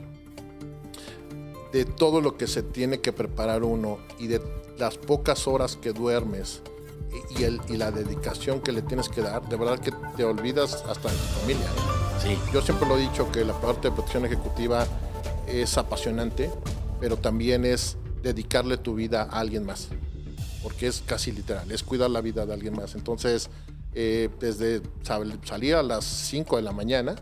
[1.73, 4.41] de todo lo que se tiene que preparar uno y de
[4.77, 6.61] las pocas horas que duermes
[7.37, 10.83] y, el, y la dedicación que le tienes que dar, de verdad que te olvidas
[10.87, 11.67] hasta de tu familia.
[12.21, 14.85] sí, Yo siempre lo he dicho que la parte de protección ejecutiva
[15.47, 16.51] es apasionante,
[16.99, 19.89] pero también es dedicarle tu vida a alguien más,
[20.61, 22.95] porque es casi literal, es cuidar la vida de alguien más.
[22.95, 23.49] Entonces,
[23.95, 27.15] eh, desde sal- salir a las 5 de la mañana,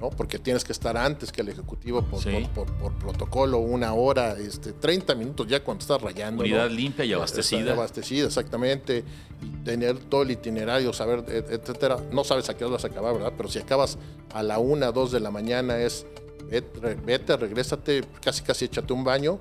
[0.00, 0.10] ¿no?
[0.10, 2.30] porque tienes que estar antes que el ejecutivo por, Sí.
[2.54, 6.42] por- por- por protocolo, una hora, este, 30 minutos ya cuando estás rayando.
[6.42, 6.48] ¿no?
[6.48, 7.72] unidad limpia y abastecida.
[7.72, 9.04] Abastecida, exacamente.
[9.42, 11.98] Y tener todo el itinerario, saber, et- etcétera.
[12.12, 13.32] No sabes a qué hora vas a acabar, ¿verdad?
[13.36, 13.98] Pero si acabas
[14.32, 16.06] a la una, dos de la mañana, es
[16.50, 19.38] vete, re- vete regrésate, casi casi échate un baño,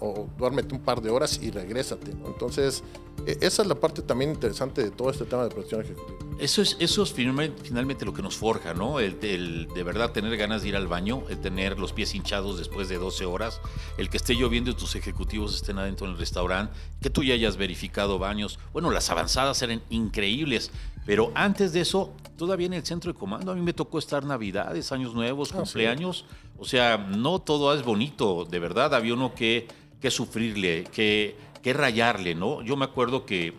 [0.00, 2.10] o duérmete un par de horas y regrésate.
[2.26, 2.82] Entonces,
[3.26, 6.18] e- esa es la parte también interesante de todo este tema de protección ejecutiva.
[6.38, 8.98] Eso es, eso es finalmente, finalmente lo que nos forja, ¿no?
[8.98, 12.58] El, el de verdad tener ganas de ir al baño, el tener los pies hinchados
[12.58, 13.60] después de 12 horas,
[13.96, 17.34] el que esté lloviendo y tus ejecutivos estén adentro en el restaurante, que tú ya
[17.34, 18.58] hayas verificado baños.
[18.72, 20.70] Bueno, las avanzadas eran increíbles,
[21.06, 24.24] pero antes de eso, todavía en el centro de comando, a mí me tocó estar
[24.24, 25.62] Navidades, Años Nuevos, Ah, sí.
[25.62, 26.24] cumpleaños.
[26.58, 29.66] O sea, no todo es bonito, de verdad, había uno que,
[30.00, 32.62] que sufrirle, que, que rayarle, ¿no?
[32.62, 33.54] Yo me acuerdo que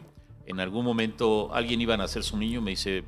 [0.45, 3.03] en algún momento alguien iba a nacer su niño y me dice,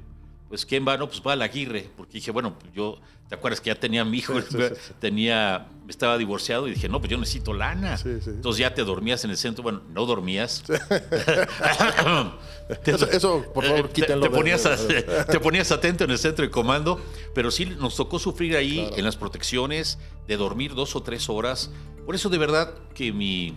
[0.50, 0.98] pues ¿quién va?
[0.98, 4.02] No, pues va a la Aguirre, porque dije, bueno, yo, ¿te acuerdas que ya tenía
[4.02, 4.40] a mi hijo?
[4.42, 4.94] Sí, sí, sí, sí.
[5.00, 7.98] Tenía, estaba divorciado y dije, no, pues yo necesito lana.
[7.98, 8.30] Sí, sí.
[8.30, 10.64] Entonces ya te dormías en el centro, bueno, no dormías.
[10.66, 10.76] Te-
[12.92, 14.24] Eso, eso, por favor, eh, te- quítenlo.
[14.24, 14.76] Te, de- ponías, a-
[15.28, 17.00] te ponías atento en el centro de comando,
[17.36, 18.98] pero sí nos tocó sufrir ahí Claro.
[18.98, 21.70] en las protecciones, de dormir dos o tres horas.
[22.08, 23.56] Por eso de verdad que mi,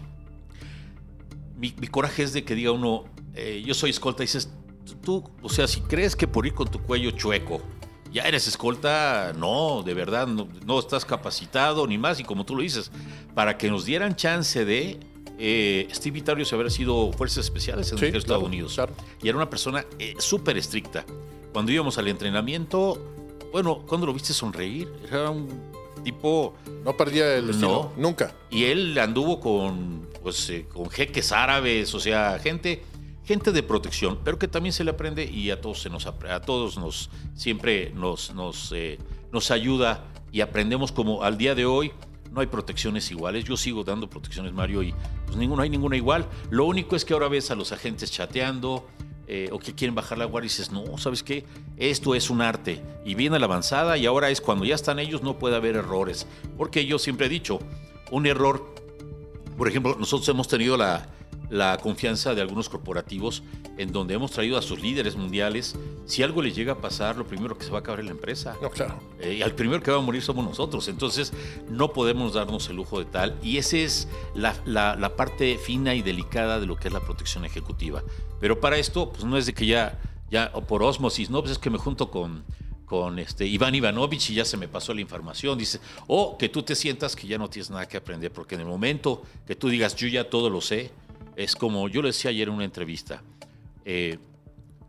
[1.56, 4.50] mi, mi coraje es de que diga uno, eh, yo soy escolta, y dices,
[4.96, 7.62] tú, o sea, si crees que por ir con tu cuello chueco
[8.12, 12.20] ya eres escolta, no, de verdad, no, estás capacitado ni más.
[12.20, 12.90] Y como tú lo dices,
[13.34, 14.98] para que nos dieran chance de.
[15.40, 18.80] Eh, Steve Vitario se haber sido fuerzas especiales en los Estados Unidos.
[19.22, 21.04] Y era una persona eh, súper estricta.
[21.52, 23.00] Cuando íbamos al entrenamiento,
[23.52, 25.48] bueno, cuando lo viste sonreír, era un
[26.02, 26.54] tipo.
[26.84, 28.34] No perdía el estilo, nunca.
[28.50, 32.82] Y él anduvo con, pues, eh, con jeques árabes, o sea, gente
[33.28, 36.40] gente de protección, pero que también se le aprende y a todos se nos a
[36.40, 38.98] todos nos siempre nos nos, eh,
[39.30, 41.92] nos ayuda y aprendemos como al día de hoy
[42.32, 43.44] no hay protecciones iguales.
[43.44, 44.94] Yo sigo dando protecciones, Mario, y
[45.26, 46.26] pues ninguno hay ninguna igual.
[46.50, 48.86] Lo único es que ahora ves a los agentes chateando
[49.26, 51.44] eh, o que quieren bajar la guardia y dices, no, ¿sabes qué?
[51.76, 55.22] Esto es un arte y viene la avanzada y ahora es cuando ya están ellos,
[55.22, 56.26] no puede haber errores.
[56.56, 57.58] Porque yo siempre he dicho,
[58.10, 58.74] un error,
[59.58, 61.08] por ejemplo, nosotros hemos tenido la,
[61.50, 63.42] la confianza de algunos corporativos
[63.76, 65.76] en donde hemos traído a sus líderes mundiales.
[66.06, 68.12] Si algo les llega a pasar, lo primero que se va a acabar es la
[68.12, 68.56] empresa.
[68.60, 68.98] No, claro.
[69.20, 70.88] Eh, y al primero que va a morir somos nosotros.
[70.88, 71.32] Entonces,
[71.70, 73.36] no podemos darnos el lujo de tal.
[73.42, 77.44] Y esa es la, la, parte fina y delicada de lo que es la protección
[77.44, 78.02] ejecutiva.
[78.40, 81.58] Pero para esto, pues no es de que ya, ya por osmosis, no, pues es
[81.58, 82.44] que me junto con
[82.88, 85.58] con este Iván Ivanovich y ya se me pasó la información.
[85.58, 88.62] Dice, o que tú te sientas que ya no tienes nada que aprender, porque en
[88.62, 90.90] el momento que tú digas, yo ya todo lo sé,
[91.38, 93.22] es como, yo le decía ayer en una entrevista,
[93.84, 94.18] eh,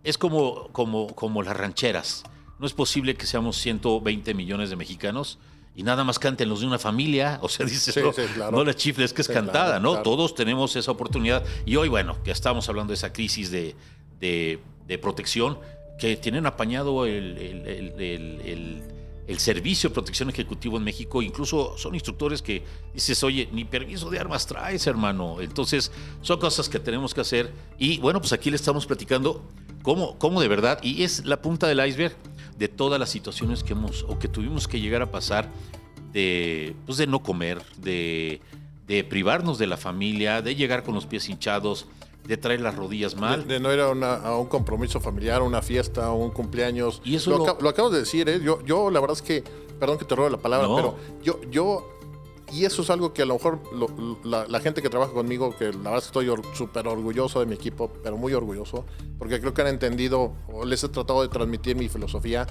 [0.04, 2.24] es como, como, como las rancheras.
[2.58, 5.38] No es posible que seamos 120 millones de mexicanos
[5.76, 7.40] y nada más canten los de una familia.
[7.44, 7.96] O sea, dices,
[8.38, 10.02] no, no, le chifles que es cantada, ¿no?
[10.02, 11.44] Todos tenemos esa oportunidad.
[11.68, 13.76] Y hoy, bueno, que estamos hablando de esa crisis de,
[14.20, 15.60] de, protección,
[16.00, 18.82] que tienen apañado el, el el
[19.38, 22.64] Servicio de Protección Ejecutivo en México, incluso son instructores que
[22.96, 25.40] dices, oye, ni permiso de armas traes, hermano.
[25.40, 27.54] Entonces, son cosas que tenemos que hacer.
[27.78, 29.44] Y bueno, pues aquí le estamos platicando
[29.84, 32.16] cómo, cómo de verdad, y es la punta del iceberg
[32.58, 35.52] de todas las situaciones que hemos o que tuvimos que llegar a pasar
[36.12, 38.42] de, pues de no comer, de,
[38.88, 41.86] de privarnos de la familia, de llegar con los pies hinchados,
[42.26, 43.48] de traer las rodillas mal.
[43.48, 47.02] De, no ir a, un compromiso familiar, una fiesta, un cumpleaños.
[47.04, 47.70] Y eso lo, lo...
[47.70, 48.40] acabo de decir, ¿eh?
[48.44, 49.44] Yo, yo la verdad es que,
[49.80, 51.88] perdón que te robe la palabra, pero yo, yo,
[52.52, 53.60] y eso es algo que a lo mejor
[54.24, 58.18] la, gente que trabaja conmigo, que la verdad estoy súper orgulloso de mi equipo, pero
[58.18, 58.86] muy orgulloso,
[59.18, 62.48] porque creo que han entendido, o les he tratado de transmitir mi filosofía.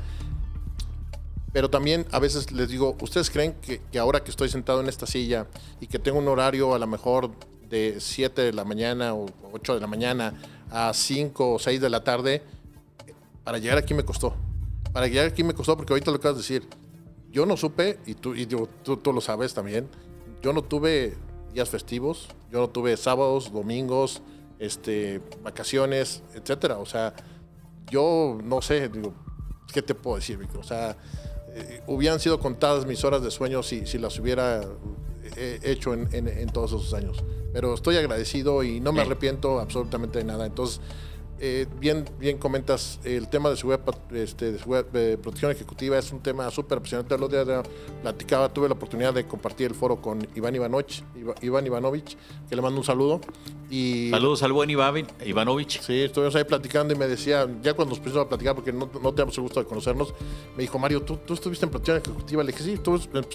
[1.52, 4.88] Pero también a veces les digo, ¿ustedes creen que, que ahora que estoy sentado en
[4.88, 5.46] esta silla
[5.80, 7.30] y que tengo un horario a lo mejor
[7.68, 10.34] de 7 de la mañana o 8 de la mañana
[10.70, 12.42] a 5 o 6 de la tarde,
[13.44, 14.34] para llegar aquí me costó.
[14.92, 16.68] Para llegar aquí me costó porque ahorita lo acabas de decir.
[17.30, 19.86] Yo no supe, y tú, y tú, tú lo sabes también,
[20.42, 21.14] yo no tuve
[21.52, 24.22] días festivos, yo no tuve sábados, domingos,
[24.58, 26.78] este, vacaciones, etcétera.
[26.78, 27.14] O sea,
[27.90, 29.12] yo no sé, digo,
[29.72, 30.96] ¿qué te puedo decir, O sea,
[31.54, 34.62] eh, hubieran sido contadas mis horas de sueño si, si las hubiera
[35.38, 37.18] eh, hecho en, en, todos esos años.
[37.52, 40.46] Pero estoy agradecido y no me arrepiento absolutamente de nada.
[40.46, 40.80] Entonces,
[41.40, 43.80] eh, bien, bien comentas, el tema de seguridad,
[44.12, 47.16] este, de, protección ejecutiva es un tema súper apasionante.
[47.16, 47.46] Los días
[48.02, 51.04] platicaba, tuve la oportunidad de compartir el foro con Iván Ivanovich,
[51.42, 52.16] Iván Ivanovich,
[52.48, 53.20] que le mando un saludo.
[53.70, 55.80] Y, Saludos al buen Iván Ivanovich.
[55.80, 58.90] Sí, estuvimos ahí platicando y me decía, ya cuando nos pusimos a platicar, porque no,
[59.02, 60.14] no teníamos el gusto de conocernos,
[60.56, 62.42] me dijo, Mario, ¿tú, tú estuviste en protección ejecutiva.
[62.42, 62.80] Le dije, sí,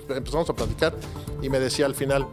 [0.10, 0.94] empezamos a platicar
[1.42, 2.28] y me decía al final,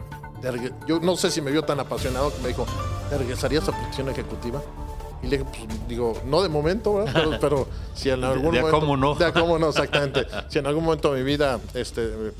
[0.87, 2.65] yo no sé si me vio tan apasionado que me dijo,
[3.09, 4.61] ¿te regresarías a protección ejecutiva?
[5.23, 7.37] Y le dije, pues, digo, no de momento, ¿verdad?
[7.39, 8.71] Pero, si en algún momento.
[8.71, 9.15] cómo no.
[9.15, 10.25] De cómo no, exactamente.
[10.49, 12.33] si en algún momento de mi vida este,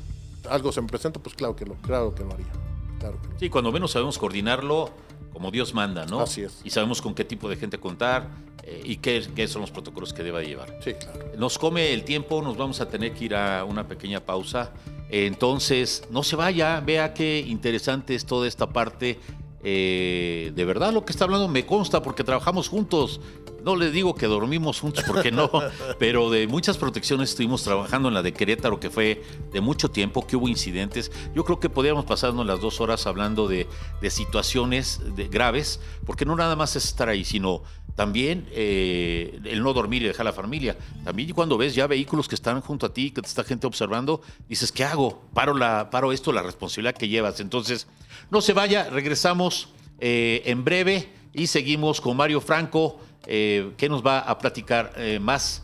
[0.49, 2.51] algo se me presenta, pues claro que lo, claro que lo haría.
[2.99, 4.91] Claro Sí, cuando menos sabemos coordinarlo
[5.33, 6.19] como Dios manda, ¿no?
[6.19, 6.61] Así es.
[6.63, 8.27] Y sabemos con qué tipo de gente contar
[8.63, 10.77] eh, y qué, qué, son los protocolos que deba llevar.
[10.83, 11.19] Sí, claro.
[11.37, 14.71] Nos come el tiempo, nos vamos a tener que ir a una pequeña pausa.
[15.09, 19.19] Entonces, no se vaya, vea qué interesante es toda esta parte
[19.63, 23.21] eh, de verdad lo que está hablando me consta porque trabajamos juntos.
[23.63, 25.49] No le digo que dormimos juntos porque no,
[25.99, 30.25] pero de muchas protecciones estuvimos trabajando en la de Querétaro que fue de mucho tiempo,
[30.25, 31.11] que hubo incidentes.
[31.35, 33.67] Yo creo que podríamos pasarnos las dos horas hablando de,
[34.09, 37.63] situaciones graves, porque no nada más es estar ahí, sino
[37.95, 40.77] también eh, el no dormir y dejar la familia.
[41.03, 44.21] También cuando ves ya vehículos que están junto a ti, que te está gente observando,
[44.47, 45.21] dices, ¿qué hago?
[45.33, 47.39] Paro, la, paro esto, la responsabilidad que llevas.
[47.39, 47.87] Entonces,
[48.29, 54.05] no se vaya, regresamos eh, en breve y seguimos con Mario Franco, eh, que nos
[54.05, 55.63] va a platicar eh, más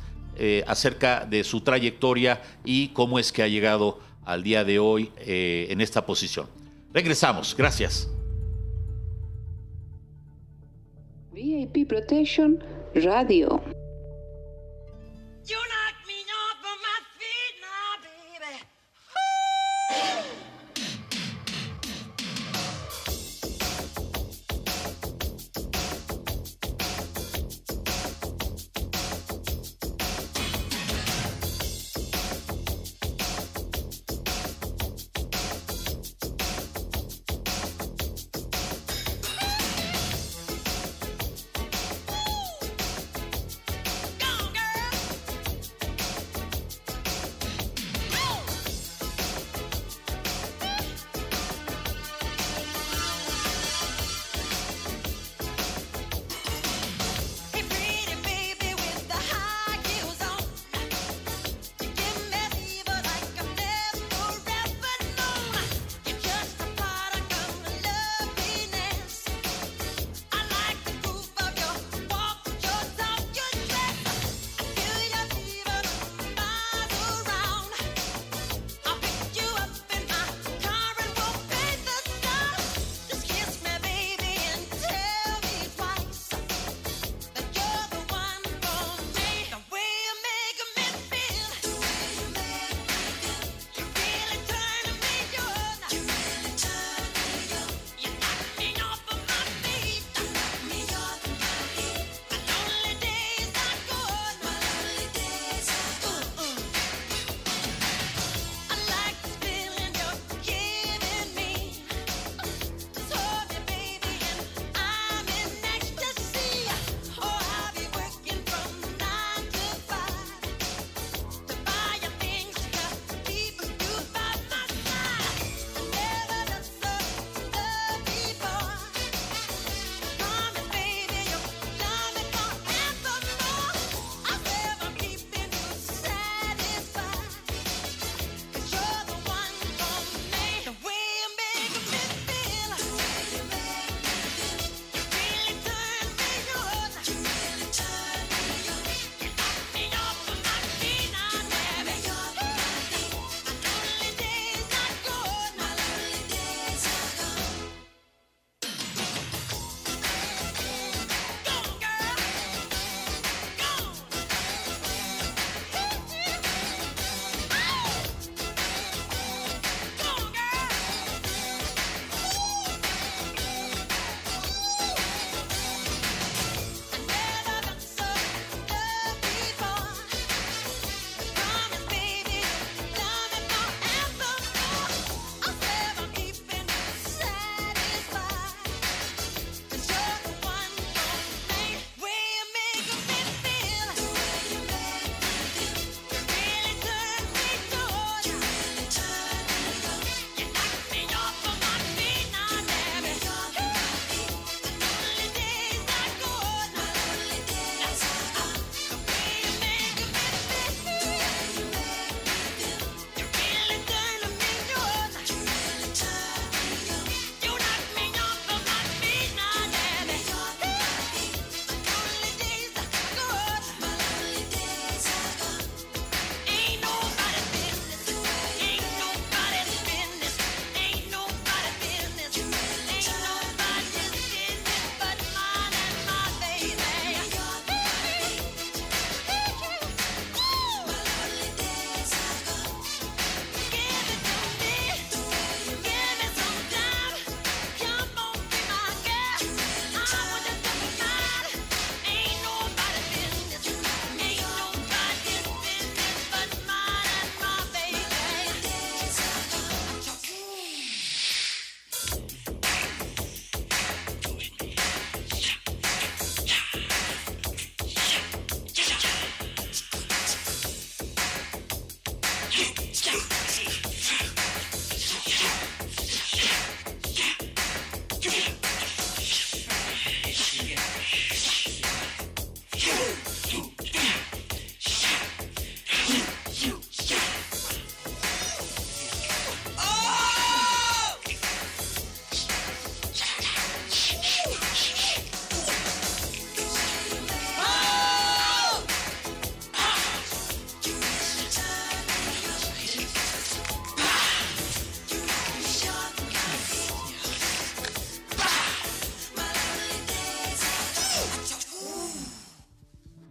[0.68, 5.82] acerca de su trayectoria y cómo es que ha llegado al día de hoy en
[5.82, 6.45] esta posición.
[6.93, 8.08] Regresamos, gracias.
[11.38, 12.58] VIP Protection
[12.96, 13.62] Radio.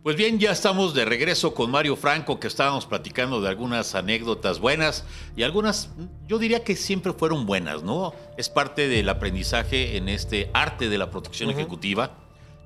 [0.06, 4.60] Pues bien, ya estamos de regreso con Mario Franco, que estábamos platicando de algunas anécdotas
[4.60, 5.04] buenas
[5.36, 5.90] y algunas,
[6.28, 8.14] yo diría que siempre fueron buenas, ¿no?
[8.36, 12.18] Es parte del aprendizaje en este arte de la protección ejecutiva.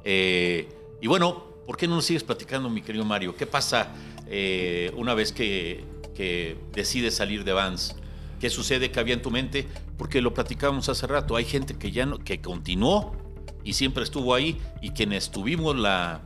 [0.05, 0.69] Eh,
[1.01, 3.35] y bueno, ¿por qué no nos sigues platicando, mi querido Mario?
[3.35, 3.89] ¿Qué pasa
[4.27, 5.83] eh, una vez que,
[6.15, 7.97] que decides salir de Vans?
[8.39, 9.67] ¿Qué sucede que había en tu mente?
[9.97, 11.37] Porque lo platicábamos hace rato.
[11.37, 13.17] Hay gente que ya no, que continuó
[13.65, 16.21] y siempre estuvo ahí y quienes tuvimos la,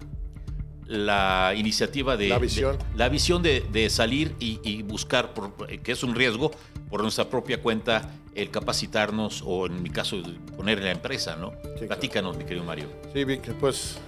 [0.86, 2.76] la iniciativa de La visión.
[2.78, 6.50] de- la visión de, de salir y, y buscar, por- que es un riesgo,
[6.90, 10.16] por nuestra propia cuenta, el capacitarnos o en mi caso,
[10.56, 11.52] poner en la empresa, ¿no?
[11.86, 12.86] Platícanos, mi querido Mario.
[13.12, 13.24] Sí,
[13.60, 13.98] pues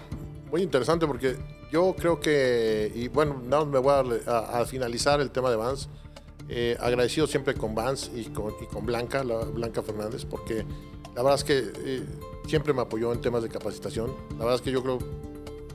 [0.51, 1.37] muy interesante porque
[1.73, 5.51] yo creo que, y bueno, más me voy a, darle- a- a finalizar el tema
[5.51, 5.89] de Vans.
[6.49, 10.65] Eh, agradecido siempre con Vans y con, y con Blanca, la, Blanca Fernández, porque
[11.17, 12.05] la verdad es que eh,
[12.47, 14.13] siempre me apoyó en temas de capacitación.
[14.33, 14.99] La verdad es que yo creo,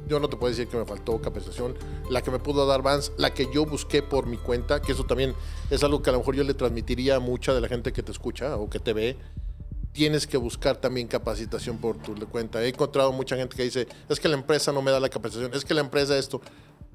[0.07, 1.75] yo no te puedo decir que me faltó capacitación.
[2.09, 5.05] La que me pudo dar Vans, la que yo busqué por mi cuenta, que eso
[5.05, 5.33] también
[5.69, 8.03] es algo que a lo mejor yo le transmitiría a mucha de la gente que
[8.03, 9.17] te escucha o que te ve
[9.91, 12.63] tienes que buscar también capacitación por tu cuenta.
[12.63, 15.53] He encontrado mucha gente que dice, es que la empresa no me da la capacitación,
[15.53, 16.41] es que la empresa esto.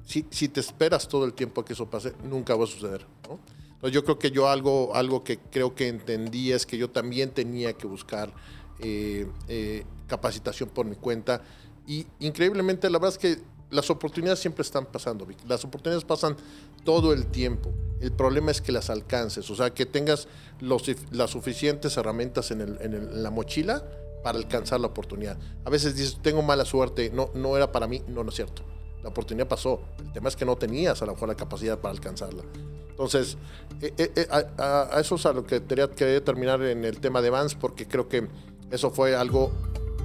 [0.05, 3.05] Si, si te esperas todo el tiempo a que eso pase, nunca va a suceder.
[3.27, 3.39] ¿no?
[3.73, 7.31] Entonces yo creo que yo algo, algo que creo que entendí es que yo también
[7.31, 8.33] tenía que buscar
[8.79, 11.43] eh, eh, capacitación por mi cuenta.
[11.87, 15.37] Y increíblemente, la verdad es que las oportunidades siempre están pasando, Vic.
[15.47, 16.35] Las oportunidades pasan
[16.83, 17.73] todo el tiempo.
[17.99, 20.27] El problema es que las alcances, o sea, que tengas
[20.59, 23.83] los, las suficientes herramientas en, el- en la mochila
[24.23, 25.37] para alcanzar la oportunidad.
[25.65, 28.63] A veces dices, tengo mala suerte, no, no era para mí, no, no es cierto.
[29.03, 29.81] La oportunidad pasó.
[29.99, 32.43] El tema es que no tenías a lo mejor la capacidad para alcanzarla.
[32.89, 33.37] Entonces,
[33.81, 37.21] eh, eh, eh, a, eso es a lo que quería, quería terminar en el tema
[37.21, 38.27] de Vans, porque creo que
[38.71, 39.51] eso fue algo,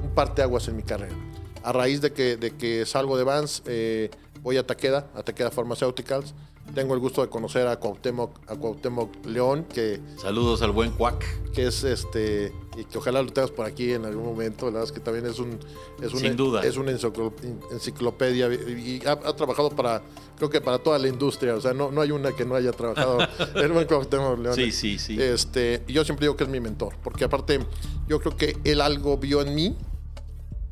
[0.02, 1.16] un parteaguas en mi carrera.
[1.64, 4.10] A raíz de que, de que salgo de Vans, eh,
[4.42, 6.34] voy a Takeda, a Takeda Pharmaceuticals.
[6.76, 11.24] Tengo el gusto de conocer a Cuauhtémoc, a Cuauhtémoc León, que, Saludos al buen Cuac.
[11.52, 14.66] que es este, y que ojalá lo tengas por aquí en algún momento.
[14.66, 15.58] La verdad es que también es un,
[16.00, 16.62] es Sin un- duda.
[16.64, 17.32] es una enciclo-
[17.72, 20.02] enciclopedia y ha, ha trabajado para,
[20.36, 21.56] creo que para toda la industria.
[21.56, 23.18] O sea, no, no hay una que no haya trabajado
[23.56, 24.54] el buen Cuauhtémoc León.
[24.54, 25.20] Sí, sí, sí.
[25.20, 27.58] Este, y yo siempre digo que es mi mentor, porque aparte
[28.06, 29.76] yo creo que él algo vio en mí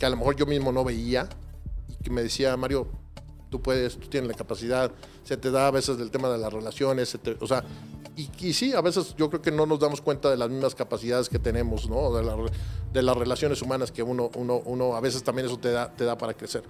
[0.01, 1.28] que a lo mejor yo mismo no veía
[1.88, 2.88] y que me decía, Mario,
[3.51, 4.90] tú puedes, tú tienes la capacidad,
[5.24, 7.62] se te da a veces del tema de las relaciones, se te- o sea,
[8.16, 10.74] y, y sí, a veces yo creo que no nos damos cuenta de las mismas
[10.74, 12.12] capacidades que tenemos, ¿no?
[12.14, 12.36] De, la-
[12.92, 16.05] de las relaciones humanas que uno, uno, uno, a veces también eso te da, te
[16.05, 16.62] da para crecer.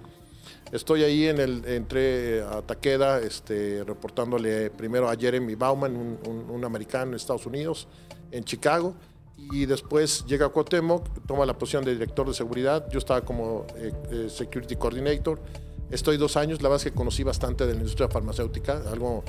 [0.73, 6.49] Estoy ahí en el, entré a Taqueda, este, reportándole primero a Jeremy Bauman, un, un-
[6.49, 7.87] un americano en Estados Unidos,
[8.31, 8.93] en Chicago,
[9.51, 13.91] y después llega Cuauhtémoc, toma la posición de director de seguridad, yo estaba como eh,
[14.11, 15.39] eh, Security Coordinator,
[15.89, 19.23] estoy dos años, la verdad es que conocí bastante de la industria farmacéutica, algo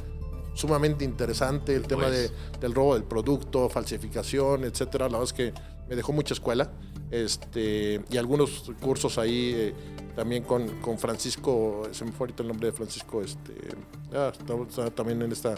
[0.54, 2.30] sumamente interesante, el tema Pues.
[2.30, 5.52] de, del robo del producto, falsificación, etcétera, la verdad es que
[5.88, 6.70] me dejó mucha escuela,
[7.10, 9.74] este, y algunos cursos ahí eh,
[10.14, 13.54] también con, con Francisco, se me fue ahorita el nombre de Francisco, este,
[14.14, 15.54] ah, está- está también en esta,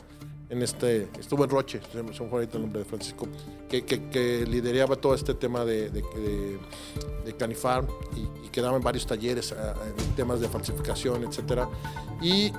[0.55, 3.27] en este, estuvo en Roche, se me, fue ahorita el nombre de Francisco,
[3.69, 9.07] que, que, lideraba todo este tema de, de, Canifarm y, y que daba en varios
[9.07, 11.69] talleres en temas de falsificación, etcétera,
[12.23, 12.53] y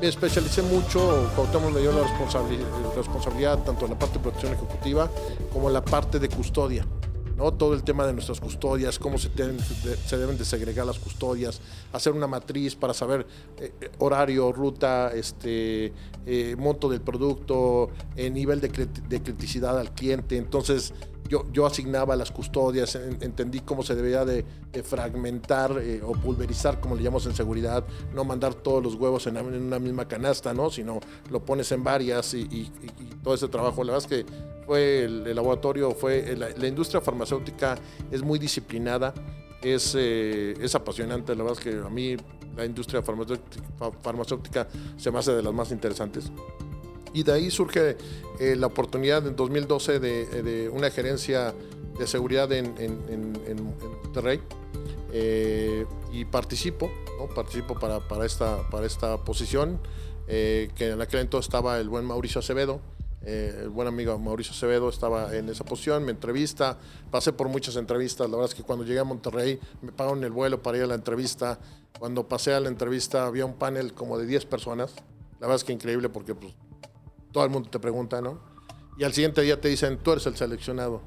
[0.00, 4.54] me especialicé mucho, Cuauhtémoc me dio la responsabilidad, responsabilidad tanto en la parte de protección
[4.54, 5.10] ejecutiva
[5.52, 6.86] como en la parte de custodia.
[7.36, 7.52] ¿No?
[7.52, 9.28] Todo el tema de nuestras custodias, cómo se
[10.06, 11.60] se deben de segregar las custodias,
[11.92, 13.26] hacer una matriz para saber
[13.58, 15.92] eh, eh, horario, ruta, este,
[16.26, 17.90] eh, monto del producto,
[18.32, 20.36] nivel de, crit- de criticidad al cliente.
[20.36, 20.92] Entonces,
[21.28, 24.44] yo, yo asignaba las custodias, en- entendí cómo se debía de,
[24.82, 29.78] fragmentar o pulverizar, como le llamamos en seguridad, no mandar todos los huevos en, una
[29.78, 30.70] misma canasta, ¿no?
[30.70, 32.70] sino lo pones en varias y- y
[33.22, 33.84] todo ese trabajo.
[33.84, 34.32] La verdad es que
[34.66, 37.76] fue el, laboratorio, fue la, la industria farmacéutica
[38.10, 39.12] es muy disciplinada,
[39.62, 41.34] es, eh, es apasionante.
[41.34, 42.16] La verdad es que a mí
[42.56, 43.62] la industria farmacéutica,
[44.02, 46.30] farmacéutica se me hace de las más interesantes.
[47.14, 47.96] Y de ahí surge
[48.40, 51.54] eh, la oportunidad en 2012 de, de una gerencia
[51.98, 52.98] de seguridad en, en,
[53.46, 53.64] en-
[54.04, 54.40] Monterrey.
[55.12, 56.90] Eh, y participo,
[57.34, 59.78] participo para, para, esta, para esta posición,
[60.26, 62.80] eh, que en aquel entonces estaba el buen Mauricio Acevedo,
[63.24, 66.78] eh, el buen amigo Mauricio Acevedo estaba en esa posición, me entrevista,
[67.10, 70.32] pasé por muchas entrevistas, la verdad es que cuando llegué a Monterrey me pagaron el
[70.32, 71.58] vuelo para ir a la entrevista,
[71.98, 74.94] cuando pasé a la entrevista había un panel como de 10 personas,
[75.38, 76.52] la verdad es que increíble porque pues,
[77.30, 78.40] todo el mundo te pregunta, ¿no?
[78.98, 81.00] Y al siguiente día te dicen, tú eres el seleccionado.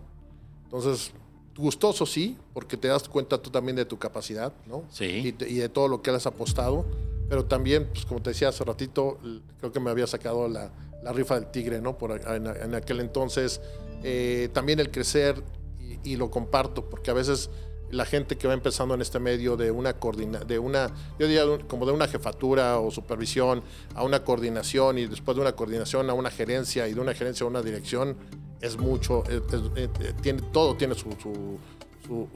[0.63, 1.11] Entonces,
[1.55, 4.83] gustoso sí, porque te das cuenta tú también de tu capacidad, ¿no?
[4.89, 5.35] Sí.
[5.39, 6.85] Y, de todo lo que has apostado,
[7.29, 9.19] pero también, pues como te decía hace ratito,
[9.59, 10.71] creo que me había sacado la,
[11.05, 11.97] la rifa del tigre, ¿no?
[11.97, 13.61] Por, en, en aquel entonces,
[14.03, 15.41] eh, también el crecer,
[15.79, 17.49] y, y lo comparto, porque a veces
[17.91, 21.43] la gente que va empezando en este medio de una coordina, de una, yo diría
[21.67, 23.61] como de una jefatura o supervisión
[23.93, 27.45] a una coordinación y después de una coordinación a una gerencia y de una gerencia
[27.45, 28.17] a una dirección,
[28.61, 31.59] es mucho, es- es- eh, tiene, todo tiene su, su,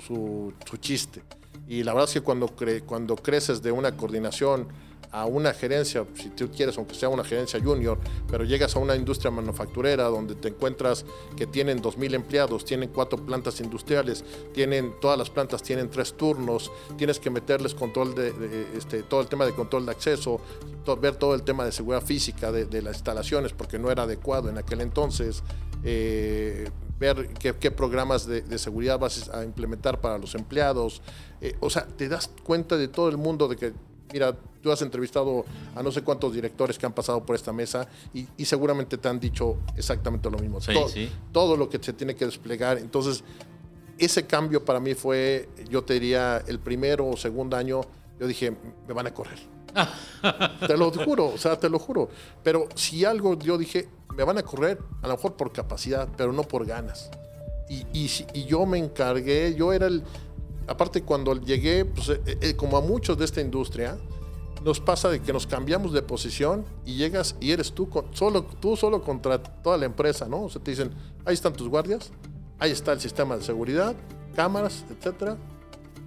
[0.05, 1.23] su- su chiste.
[1.67, 4.67] Y la verdad es que cuando, cre- cuando creces de una coordinación
[5.11, 7.97] a una gerencia, si tú quieres, aunque sea una gerencia junior,
[8.29, 11.05] pero llegas a una industria manufacturera donde te encuentras
[11.35, 16.71] que tienen 2.000 empleados, tienen cuatro plantas industriales, tienen, todas las plantas tienen tres turnos,
[16.97, 20.39] tienes que meterles control de, este, todo el tema de control de acceso,
[21.01, 24.57] ver todo el tema de seguridad física de, las instalaciones, porque no era adecuado en
[24.57, 25.43] aquel entonces.
[25.83, 31.01] eh, ver qué, programas de, de seguridad vas a implementar para los empleados.
[31.41, 33.73] Eh, o sea, te das cuenta de todo el mundo de que,
[34.11, 35.45] mira, tú has entrevistado
[35.75, 39.07] a no sé cuántos directores que han pasado por esta mesa y, y seguramente te
[39.07, 40.61] han dicho exactamente lo mismo.
[40.61, 41.09] Sí, todo, sí.
[41.31, 42.77] todo lo que se tiene que desplegar.
[42.77, 43.23] Entonces,
[43.97, 47.81] ese cambio para mí fue, yo te diría, el primero o segundo año,
[48.19, 48.55] yo dije,
[48.87, 49.39] me van a correr.
[50.67, 52.09] te lo juro, o sea, te lo juro.
[52.43, 56.33] Pero si algo yo dije, me van a correr, a lo mejor por capacidad, pero
[56.33, 57.09] no por ganas.
[57.69, 60.03] Y, y, y yo me encargué, yo era el...
[60.69, 63.97] Aparte, cuando llegué, pues, eh, eh, como a muchos de esta industria,
[64.63, 68.43] nos pasa de que nos cambiamos de posición y llegas y eres tú, con- solo,
[68.43, 70.43] tú solo contra toda la empresa, ¿no?
[70.43, 70.91] O sea, te dicen,
[71.25, 72.11] ahí están tus guardias,
[72.59, 73.95] ahí está el sistema de seguridad,
[74.35, 75.37] cámaras, etcétera.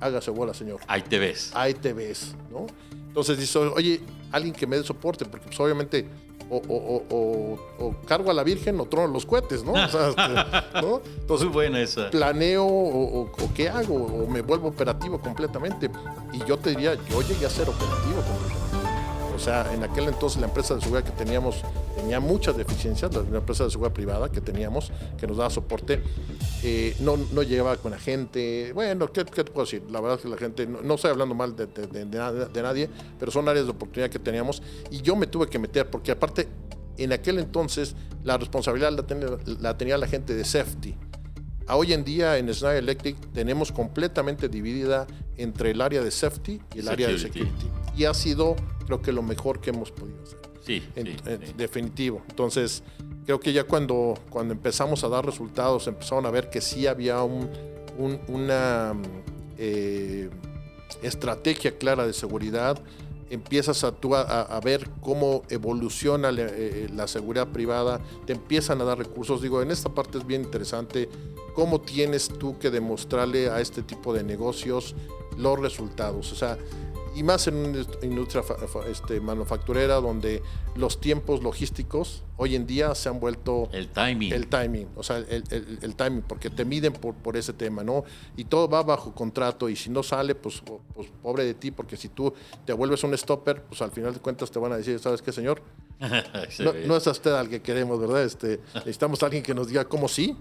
[0.01, 1.51] Hágase bola, señor Ahí te ves.
[1.55, 2.67] ahí te ves, ¿no?
[3.09, 4.01] Entonces dice, oye,
[4.33, 6.07] alguien que me dé soporte, porque pues obviamente
[6.53, 9.73] o, o- o- o- o cargo a la Virgen o trono los cohetes, ¿no?
[9.73, 11.01] O sea, este, ¿no?
[11.21, 12.11] Entonces Muy buena esa.
[12.11, 15.91] planeo o qué hago, o me vuelvo operativo completamente.
[16.33, 18.72] Y yo te diría, yo llegué a ser operativo completamente.
[19.35, 21.63] O sea, en aquel entonces la empresa de seguridad que teníamos
[21.97, 26.01] tenía muchas deficiencias, la, empresa de seguridad privada que teníamos, que nos daba soporte,
[26.63, 28.73] eh, no, no llegaba con la gente.
[28.73, 29.83] Bueno, ¿qué, qué te puedo decir?
[29.91, 32.19] La verdad es que la gente, no, no estoy hablando mal de, de- de- de
[32.19, 35.59] nada- de nadie, pero son áreas de oportunidad que teníamos y yo me tuve que
[35.59, 36.49] meter porque aparte,
[36.99, 39.29] en aquel entonces la responsabilidad la tenía
[39.61, 40.95] la, tenía la gente de safety.
[41.67, 45.07] A hoy en día en Schneider Electric tenemos completamente dividida
[45.37, 47.67] entre el área de safety y el área de Security.
[47.97, 50.39] Y ha sido, creo que, lo mejor que hemos podido hacer.
[50.65, 51.53] Sí, En- sí, en sí.
[51.57, 52.23] Definitivo.
[52.29, 52.83] Entonces,
[53.27, 57.23] creo que ya cuando, cuando empezamos a dar resultados, empezaron a ver que sí había
[57.23, 57.49] un-
[57.99, 58.95] un- una
[59.59, 60.31] eh,
[61.03, 62.79] estrategia clara de seguridad.
[63.31, 68.33] Empiezas a, tú a, a- a ver cómo evoluciona la, eh, la seguridad privada, te
[68.35, 69.41] empiezan a dar recursos.
[69.43, 71.09] Digo, en esta parte es bien interesante
[71.55, 74.95] cómo tienes tú que demostrarle a este tipo de negocios
[75.39, 76.31] los resultados.
[76.33, 76.59] O sea,
[77.15, 78.43] y más en una industria
[78.89, 80.43] este, manufacturera donde
[80.77, 84.33] los tiempos logísticos hoy en día se han vuelto El timing.
[84.33, 87.83] el timing, o sea, el, el- el timing, porque te miden por, por ese tema,
[87.85, 88.05] ¿no?
[88.37, 90.63] Y todo va bajo contrato y si no sale, pues,
[90.95, 92.33] pues pobre de ti, porque si tú
[92.65, 95.33] te vuelves un stopper, pues al final de cuentas te van a decir, ¿sabes qué,
[95.33, 95.63] señor?
[96.51, 98.25] Se No, no es a usted al que queremos, ¿verdad?
[98.25, 100.37] Este, necesitamos a alguien que nos diga cómo sí,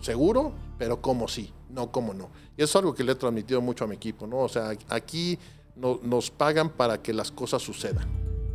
[0.00, 2.30] seguro, pero cómo sí, no cómo no.
[2.56, 4.38] Y eso es algo que le he transmitido mucho a mi equipo, ¿no?
[4.38, 5.38] O sea, aquí
[5.76, 8.06] no- nos pagan para que las cosas sucedan.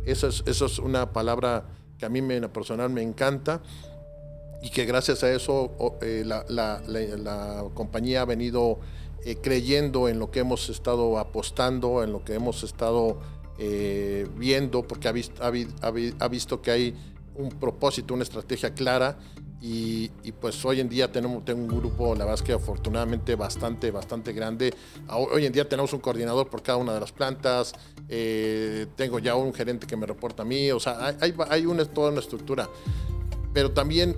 [0.04, 1.64] Eso es, eso es una palabra
[1.98, 3.60] que a mí me, en lo personal me encanta
[4.62, 8.78] y que gracias a eso eh, la, compañía ha venido
[9.24, 13.18] eh, creyendo en lo que hemos estado apostando, en lo que hemos estado
[13.58, 16.94] eh, viendo, porque ha visto que hay
[17.36, 19.18] un propósito, una estrategia clara.
[19.60, 23.34] Y, y, pues hoy en día tenemos tengo un grupo, la verdad es que afortunadamente
[23.34, 24.72] bastante, bastante grande.
[25.08, 27.74] Hoy en día tenemos un coordinador por cada una de las plantas,
[28.08, 31.84] eh, tengo ya un gerente que me reporta a mí, o sea, hay, hay, una,
[31.84, 32.68] toda una estructura.
[33.52, 34.16] Pero también,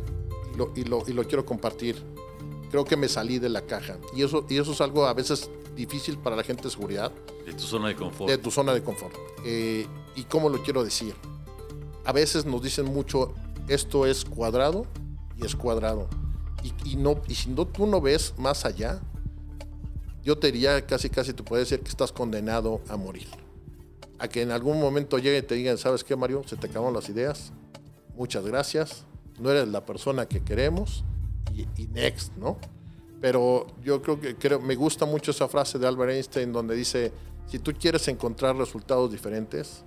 [0.53, 1.97] y lo, y, lo, y lo quiero compartir,
[2.71, 3.97] creo que me salí de la caja.
[4.15, 7.13] Y eso, y eso es algo a veces difícil para la gente de seguridad,
[7.47, 8.31] De tu zona de confort.
[8.31, 9.15] de tu zona de confort.
[9.47, 9.87] Eh,
[10.17, 11.15] ¿Y cómo lo quiero decir?
[12.05, 13.33] A veces nos dicen mucho,
[13.69, 14.87] esto es cuadrado
[15.41, 16.09] y es cuadrado.
[16.85, 19.01] Y, no, y si no, tú no ves más allá,
[20.23, 23.29] yo te diría casi, casi te decir que estás condenado a morir.
[24.19, 26.43] A que en algún momento llegue y te digan, ¿sabes qué, Mario?
[26.47, 27.53] Se te acabaron las ideas.
[28.15, 29.05] Muchas gracias.
[29.39, 31.05] No eres la persona que queremos.
[31.55, 32.59] Y, y next, ¿no?
[33.23, 37.13] Pero yo creo que creo, me gusta mucho esa frase de Albert Einstein donde dice,
[37.47, 39.85] si tú quieres encontrar resultados diferentes,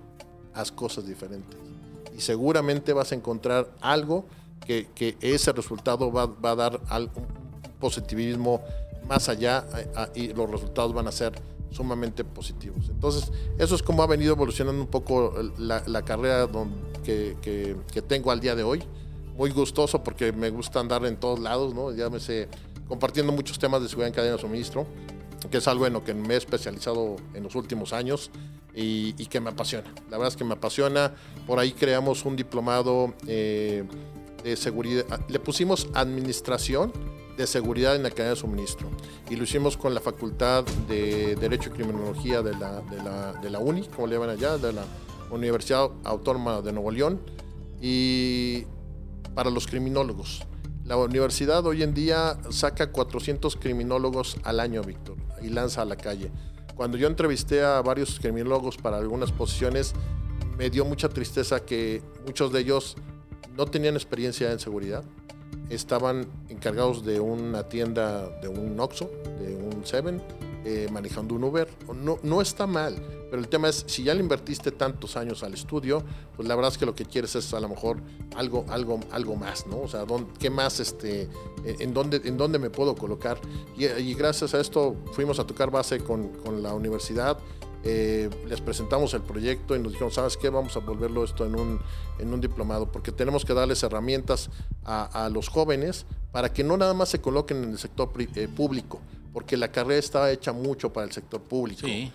[0.53, 1.57] haz cosas diferentes.
[2.15, 4.25] Y seguramente vas a encontrar algo
[4.65, 7.27] que, ese resultado va, a dar al- un
[7.79, 8.61] positivismo
[9.07, 9.65] más allá
[10.15, 11.33] y los resultados van a ser
[11.71, 12.87] sumamente positivos.
[12.89, 16.47] Entonces, eso es como ha venido evolucionando un poco la, carrera
[17.03, 18.83] que, que- tengo al día de hoy.
[19.35, 21.91] Muy gustoso porque me gusta andar en todos lados, ¿no?
[21.91, 22.47] Ya me sé
[22.87, 24.85] compartiendo muchos temas de seguridad en cadena de suministro,
[25.49, 28.29] que es algo en lo que me he especializado en los últimos años
[28.75, 29.91] y, y que me apasiona.
[30.11, 31.13] La verdad es que me apasiona.
[31.47, 33.83] Por ahí creamos un diplomado eh,
[34.43, 35.05] de seguridad.
[35.27, 36.91] Le pusimos administración
[37.37, 38.87] de seguridad en la cadena de suministro
[39.29, 43.49] y lo hicimos con la Facultad de Derecho y Criminología de la, de la, de
[43.49, 44.83] la UNI, como le llaman allá, de la
[45.31, 47.21] Universidad Autónoma de Nuevo León
[47.81, 48.65] y
[49.33, 50.45] para los criminólogos.
[50.85, 55.95] La universidad hoy en día saca 400 criminólogos al año, Víctor, y lanza a la
[55.95, 56.29] calle.
[56.75, 59.93] Cuando yo entrevisté a varios criminólogos para algunas posiciones,
[60.57, 62.97] me dio mucha tristeza que muchos de ellos
[63.57, 65.03] no tenían experiencia en seguridad.
[65.69, 70.21] Estaban encargados de una tienda, de un Oxxo, de un Seven,
[70.65, 71.67] eh, manejando un Uber.
[71.95, 72.95] No, no está mal,
[73.29, 76.03] pero el tema es, si ya le invertiste tantos años al estudio,
[76.35, 77.97] pues la verdad es que lo que quieres es a lo mejor
[78.35, 79.81] algo, algo, algo más, ¿no?
[79.81, 81.23] O sea, ¿dónde- ¿qué más, este,
[81.65, 83.39] en- en dónde, en dónde me puedo colocar?
[83.77, 87.37] Y, y gracias a esto fuimos a tocar base con, con la universidad,
[87.83, 90.49] eh, les presentamos el proyecto y nos dijeron, ¿sabes qué?
[90.49, 91.79] Vamos a volverlo esto en un,
[92.19, 94.49] en un diplomado, porque tenemos que darles herramientas
[94.85, 98.47] a, a los jóvenes para que no nada más se coloquen en el sector eh,
[98.47, 98.99] público,
[99.33, 101.85] porque la carrera está hecha mucho para el sector público.
[101.85, 102.11] Sí.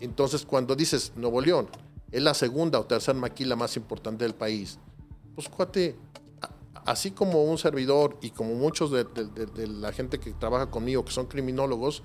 [0.00, 1.68] Entonces, cuando dices Nuevo León
[2.10, 4.78] es la segunda o tercera maquila más importante del país,
[5.34, 5.96] pues cuate,
[6.86, 10.70] así como un servidor y como muchos de, de- de- de la gente que trabaja
[10.70, 12.02] conmigo, que son criminólogos,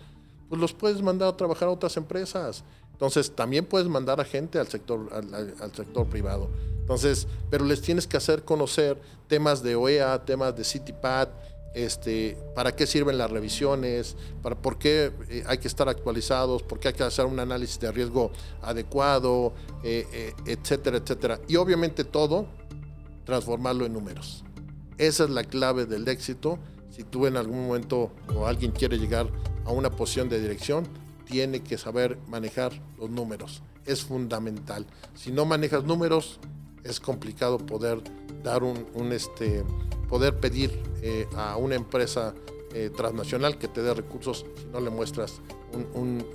[0.50, 2.64] pues los puedes mandar a trabajar a otras empresas.
[2.96, 6.50] Entonces, también puedes mandar a gente al sector, al, sector privado.
[6.80, 11.28] Entonces, pero les tienes que hacer conocer temas de OEA, temas de CityPad,
[11.74, 16.80] este, para qué sirven las revisiones, para por qué eh, hay que estar actualizados, por
[16.80, 18.32] qué hay que hacer un análisis de riesgo
[18.62, 21.42] adecuado, eh, eh, etcétera, etcétera.
[21.50, 22.48] Y obviamente todo,
[23.26, 24.46] transformarlo en números.
[24.98, 26.60] Esa es la clave del éxito.
[26.92, 29.28] Si tú en algún momento o alguien quiere llegar
[29.66, 30.88] a una posición de dirección,
[31.26, 33.62] tiene que saber manejar los números.
[33.86, 34.86] Es fundamental.
[35.16, 36.40] Si no manejas números,
[36.84, 38.02] es complicado poder
[38.44, 39.64] dar un, este,
[40.10, 40.72] poder pedir
[41.02, 42.34] eh, a una empresa
[42.74, 45.42] eh, transnacional que te dé recursos si no le muestras
[45.74, 46.26] un, un-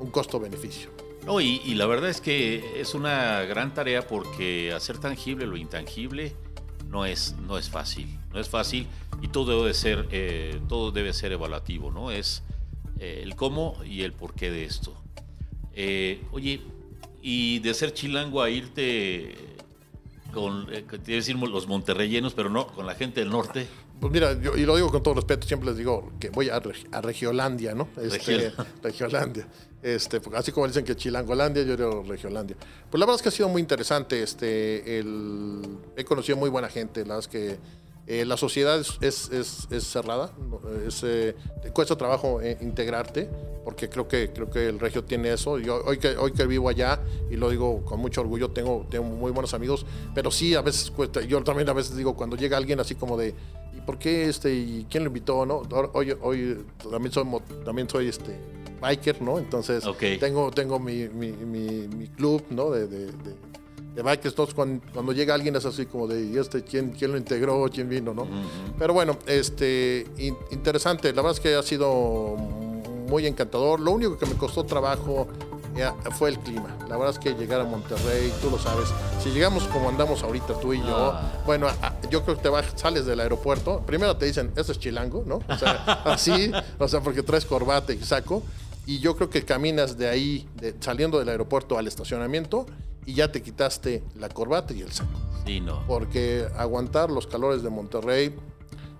[0.00, 0.90] un costo-beneficio.
[1.26, 5.56] No, y, y la verdad es que es una gran tarea porque hacer tangible lo
[5.56, 6.34] intangible
[6.88, 8.18] no es, no es fácil.
[8.32, 8.86] No es fácil
[9.20, 12.10] y todo debe ser, eh, todo debe ser evaluativo, ¿no?
[12.10, 12.42] Es
[12.98, 14.94] eh, el cómo y el porqué de esto.
[15.74, 16.60] Eh, oye,
[17.22, 19.34] y de ser chilango a irte
[20.32, 23.66] con, eh, te iba a decir los monterreyenos, pero no, con la gente del norte.
[24.00, 26.60] Pues mira, yo, y lo digo con todo respeto, siempre les digo que voy a,
[26.92, 27.88] a Regiolandia, ¿no?
[28.00, 29.48] Este, Regiolandia.
[29.82, 32.56] Este, porque así como dicen que Chilangolandia, yo digo Regiolandia.
[32.90, 34.22] Pues la verdad es que ha sido muy interesante.
[34.22, 35.62] Este, el,
[35.96, 37.00] he conocido muy buena gente.
[37.00, 37.58] La verdad es que
[38.08, 40.32] eh, la sociedad es, es, es- es cerrada.
[40.86, 43.28] Es, eh, te cuesta trabajo eh, integrarte,
[43.64, 45.58] porque creo que, creo que el Regio tiene eso.
[45.58, 47.00] Yo hoy que, hoy que vivo allá,
[47.30, 49.84] y lo digo con mucho orgullo, tengo, tengo muy buenos amigos,
[50.14, 51.20] pero sí a veces cuesta.
[51.22, 53.34] Yo también a veces digo, cuando llega alguien así como de,
[53.76, 54.54] ¿y por qué este?
[54.54, 55.44] ¿Y quién lo invitó?
[55.44, 55.62] ¿no?
[55.92, 57.24] Hoy, hoy también soy,
[57.64, 58.38] también soy este
[58.80, 59.38] biker, ¿no?
[59.38, 59.84] Entonces
[60.18, 62.70] tengo, tengo mi, mi, mi- mi club, ¿no?
[62.70, 63.34] De, de, de,
[64.02, 64.28] de.
[64.28, 67.64] Entonces cuando, cuando llega alguien es así como de, ¿y este quién, quién lo integró?
[67.72, 68.14] ¿Quién vino?
[68.14, 68.26] ¿no?
[68.78, 71.08] Pero bueno, este, in- interesante.
[71.12, 72.36] La verdad es que ha sido
[73.08, 73.80] muy encantador.
[73.80, 75.28] Lo único que me costó trabajo
[76.18, 76.76] fue el clima.
[76.88, 78.88] La verdad es que llegar a Monterrey, tú lo sabes.
[79.22, 81.40] Si llegamos como andamos ahorita tú y yo, Ah.
[81.46, 81.68] bueno,
[82.10, 83.82] yo creo que te vas, sales del aeropuerto.
[83.86, 85.36] Primero te dicen, eso es chilango, ¿no?
[85.48, 85.72] O sea,
[86.04, 88.42] así, o sea, porque traes corbata y saco.
[88.86, 92.66] Y yo creo que caminas de ahí, de- saliendo del aeropuerto al estacionamiento,
[93.08, 95.82] y ya te quitaste la corbata y el saco Sí, no.
[95.86, 98.34] porque aguantar los calores de Monterrey,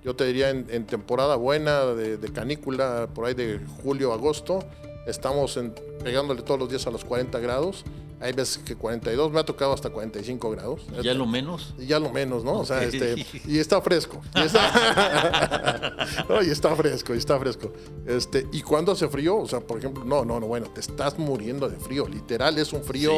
[0.02, 4.60] yo te diría en, en temporada buena de, de canícula, por ahí de julio, agosto,
[5.06, 7.84] estamos en- pegándole todos los días a los 40 grados.
[8.20, 10.82] Hay veces que 42, me ha tocado hasta 45 grados.
[11.02, 11.74] Ya lo menos.
[11.78, 12.58] Y ya lo menos, ¿no?
[12.60, 14.20] O sea, este, y está fresco.
[14.34, 15.94] Y está,
[16.28, 17.72] No, y está fresco, y está fresco.
[18.06, 21.18] Este, y cuando hace frío, o sea, por ejemplo, no, no, no, bueno, te estás
[21.18, 22.08] muriendo de frío.
[22.08, 23.12] Literal, es un frío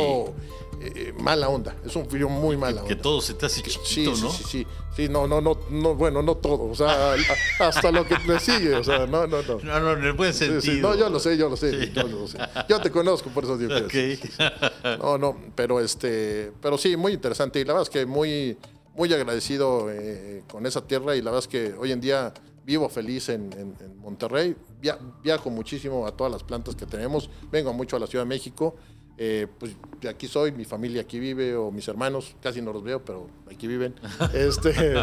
[0.81, 1.75] eh, mala onda.
[1.85, 2.89] Es un frío muy mala onda.
[2.89, 4.31] Que todo se te hace Sí, chiquito, sí, ¿no?
[4.31, 4.67] sí, sí.
[4.97, 6.65] Sí, no, no, no, no, bueno, no todo.
[6.65, 7.15] O sea,
[7.61, 8.75] hasta lo que le sigue.
[8.75, 9.59] O sea, no, no, no.
[9.63, 10.61] No, no, en el buen Sí, sentido.
[10.61, 11.93] sí, no, yo lo sé, yo lo sé, Sí.
[11.95, 12.39] yo lo sé.
[12.69, 14.90] Yo te conozco, por eso digo que Ok.
[14.99, 18.57] No, no, pero este, pero sí, muy interesante y la verdad es que muy,
[18.95, 22.33] muy agradecido eh, con esa tierra y la verdad es que hoy en día
[22.65, 27.29] vivo feliz en, en- en Monterrey, via- viajo muchísimo a todas las plantas que tenemos,
[27.51, 28.77] vengo mucho a la Ciudad de México,
[29.23, 32.83] eh, pues de aquí soy, mi familia aquí vive, o mis hermanos, casi no los
[32.83, 33.95] veo, pero aquí viven.
[34.33, 34.95] Este,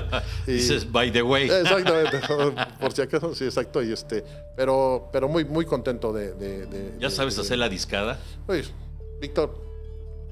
[0.47, 1.47] y- Dices, by the way.
[1.49, 2.19] Exactamente,
[2.79, 3.83] por si acaso, sí, exacto.
[3.83, 4.23] Y este,
[4.55, 6.33] pero, pero muy, muy contento de.
[6.33, 8.19] de- de- ¿Ya de- sabes hacer la discada?
[8.47, 8.63] Oye,
[9.21, 9.66] Víctor,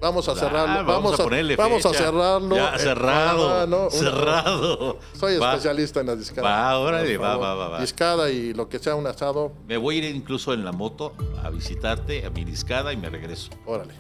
[0.06, 0.86] vamos a cerrarlo.
[0.86, 2.04] vamos, a ponerle vamos a fecha.
[2.06, 2.56] cerrarlo.
[2.56, 3.50] Ya, cerrado.
[3.62, 5.00] ah, no, una- cerrado.
[5.20, 5.52] soy Va.
[5.52, 6.48] especialista en la discada.
[6.48, 7.80] Va, órale, va, va, va.
[7.82, 11.14] Discada y lo que sea un asado, Me voy a ir incluso en la moto
[11.44, 13.50] a visitarte a mi discada y me regreso.
[13.66, 13.94] órale.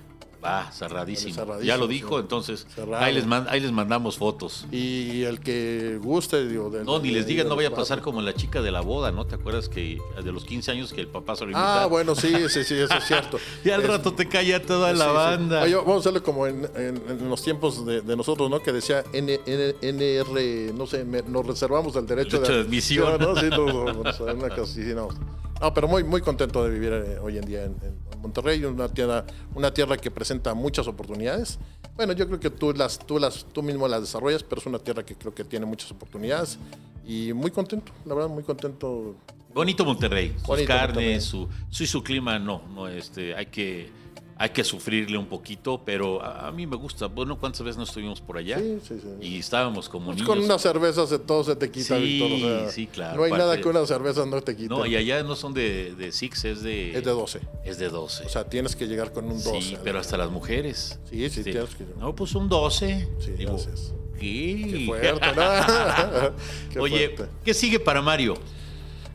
[0.45, 1.33] Va, cerradísimo.
[1.33, 1.93] Cerradísimo, ya lo sí.
[1.93, 2.67] dijo, entonces
[2.97, 4.65] ahí les, man- ahí les mandamos fotos.
[4.71, 8.01] Y el que guste, digo, de- No, ni les digas, de no vaya a pasar
[8.01, 9.25] como la chica de la boda, ¿no?
[9.25, 11.57] ¿Te acuerdas que de los 15 años que el papá se lo?
[11.57, 13.39] Ah, bueno, sí, sí, sí, eso es cierto.
[13.63, 15.11] Y al Es- rato te calla toda Sí, la sí.
[15.13, 15.61] banda.
[15.63, 18.61] Oye, vamos a hacerlo como en, en- en los tiempos de, de nosotros, ¿no?
[18.61, 23.19] Que decía N, N- NR, no sé, me- nos reservamos el derecho, Derecho de admisión.
[23.19, 23.35] ¿no?
[23.35, 25.13] Sí, no, no, no,
[25.61, 25.73] no.
[25.73, 29.25] Pero muy, muy contento de vivir eh, hoy en día en, en Monterrey, una tierra,
[29.53, 31.59] una tierra que presenta muchas oportunidades.
[31.95, 34.79] Bueno, yo creo que tú las, tú las, tú mismo las desarrollas, pero es una
[34.79, 36.59] tierra que creo que tiene muchas oportunidades
[37.05, 39.15] y muy contento, la verdad, muy contento.
[39.53, 40.95] Bonito Monterrey, sus Bonito Monterrey.
[40.95, 43.89] carnes, su, su, su clima, no, no, este, hay que,
[44.37, 47.07] hay que sufrirle un poquito, pero a, a mí me gusta.
[47.07, 48.59] Bueno, ¿cuántas veces no estuvimos por allá?
[48.59, 49.25] Sí, sí, sí.
[49.27, 50.27] Y estábamos como Pues niños.
[50.29, 52.31] con unas cervezas de todo se te quita, Sí, Víctor.
[52.31, 54.67] o sea, sí, claro, No hay nada que una cerveza no te quite.
[54.69, 56.89] No, y allá no son de, de Six, es de...
[56.97, 57.39] Es de 12.
[57.63, 58.25] Es de 12.
[58.25, 59.61] O sea, tienes que llegar con un 12.
[59.61, 60.99] sí, pero hasta las mujeres.
[61.09, 63.07] Sí, sí, tienes que- No, pues un 12.
[63.19, 63.93] Sí, Digo, gracias.
[64.19, 64.67] ¿qué?
[64.69, 66.31] Qué fuerte, ¿no?
[66.73, 67.33] Qué Oye, fuerte.
[67.45, 68.33] ¿qué sigue para Mario?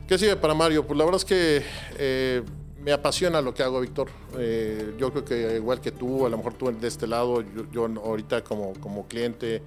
[0.07, 0.85] ¿Qué sigue para Mario?
[0.85, 1.63] Pues la verdad es que
[1.97, 2.41] eh,
[2.83, 4.09] me apasiona lo que hago, Víctor.
[4.37, 7.63] Eh, yo creo que igual que tú, a lo mejor tú de este lado, yo,
[7.71, 9.61] yo ahorita como, como cliente,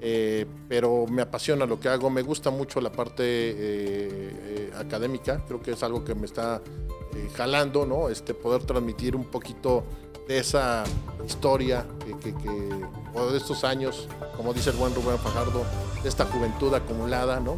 [0.00, 2.10] eh, pero me apasiona lo que hago.
[2.10, 5.44] Me gusta mucho la parte eh, académica.
[5.46, 6.60] Creo que es algo que me está
[7.36, 8.08] jalando, ¿no?
[8.08, 9.84] Este, poder transmitir un poquito
[10.28, 10.84] de esa
[11.26, 15.64] historia que, que- que- o de estos años, como dice el buen Rubén Fajardo,
[16.02, 17.56] de esta juventud acumulada, ¿no?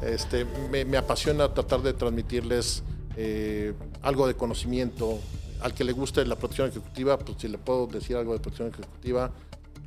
[0.00, 2.82] Este, este, me, me apasiona tratar de transmitirles
[3.20, 5.18] eh, algo de conocimiento.
[5.60, 8.68] Al que le guste la protección ejecutiva, pues si le puedo decir algo de protección
[8.68, 9.32] ejecutiva,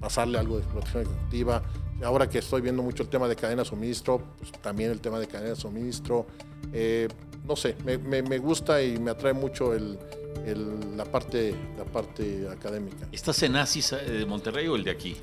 [0.01, 1.63] pasarle algo de protección ejecutiva.
[2.03, 5.17] Ahora que estoy viendo mucho el tema de cadena de suministro, pues también el tema
[5.17, 6.25] de cadena de suministro.
[6.73, 7.07] Eh,
[7.47, 13.07] no sé, me, gusta y me atrae mucho la, parte, la parte académica.
[13.13, 15.15] ¿Estás en ASIS eh, de Monterrey o el de aquí?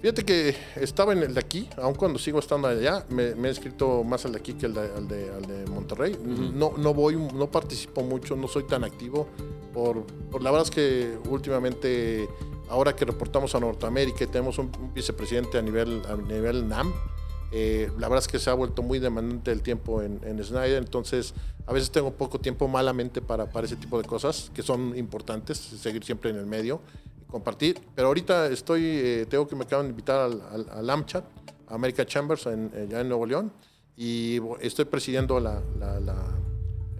[0.00, 3.50] Fíjate que estaba en el de aquí, aun cuando sigo estando allá, me, me he
[3.50, 6.18] escrito más al de aquí que al de, al de, al de Monterrey.
[6.54, 9.26] no, no voy, no participo mucho, no soy tan activo.
[9.72, 12.28] Por, por la verdad es que últimamente,
[12.68, 16.92] ahora que reportamos a Norteamérica y tenemos un, un vicepresidente a nivel, a nivel NAM,
[17.52, 20.78] eh, la verdad es que se ha vuelto muy demandante el tiempo en, en Snyder,
[20.78, 21.32] entonces
[21.66, 25.56] a veces tengo poco tiempo malamente para, para ese tipo de cosas que son importantes,
[25.58, 26.80] seguir siempre en el medio
[27.28, 27.80] compartir.
[27.94, 31.24] Pero ahorita estoy, eh, tengo que me acaban de invitar al, al, al
[31.68, 33.52] America Chambers, en, eh, ya en Nuevo León,
[33.96, 35.38] y estoy presidiendo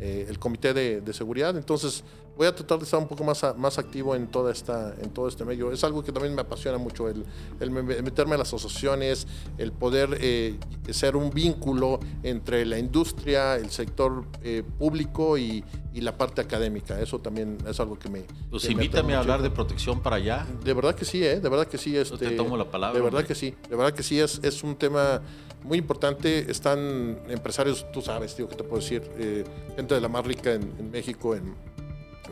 [0.01, 2.03] eh, el comité de seguridad, entonces
[2.37, 5.11] voy a tratar de estar un poco más, a- más activo en, toda esta, en
[5.11, 5.73] todo este medio.
[5.73, 7.25] Es algo que también me apasiona mucho, el,
[7.61, 9.27] el me- meterme a las asociaciones,
[9.59, 10.59] el poder eh,
[10.91, 15.65] ser un vínculo entre la industria, el sector eh, público y,
[15.95, 17.01] y la parte académica.
[17.01, 18.25] Eso también es algo que me...
[18.51, 19.51] Pues que me invítame atrae a hablar mucho.
[19.51, 20.47] de protección para allá.
[20.63, 21.41] De verdad que sí, ¿eh?
[21.41, 21.97] De verdad que sí.
[21.97, 23.29] Este, te tomo la palabra, De verdad hombre.
[23.29, 23.55] que sí.
[23.71, 24.21] De verdad que sí.
[24.21, 25.23] Es, es un tema
[25.65, 26.51] muy importante.
[26.51, 30.53] Están empresarios, tú sabes, digo, que te puedo decir, eh, gente de la más rica
[30.53, 31.55] en, en México, en,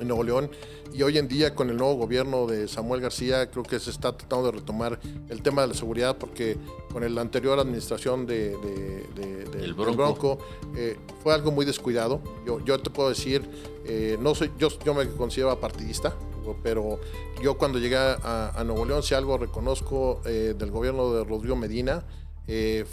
[0.01, 0.51] en Nuevo León.
[0.93, 4.17] Y hoy en día, con el nuevo gobierno de Samuel García, creo que se está
[4.17, 6.57] tratando de retomar el tema de la seguridad, porque
[6.93, 10.39] con la anterior administración de, de- de- de- El del Bronco.
[10.77, 12.21] eh, fue algo muy descuidado.
[12.47, 13.43] Yo, yo te puedo decir,
[13.85, 16.15] eh, no soy, yo, yo me considero partidista,
[16.63, 17.01] pero
[17.43, 21.57] yo cuando llegué a, a Nuevo León, si algo reconozco eh, del gobierno de Rodrigo
[21.57, 22.05] Medina,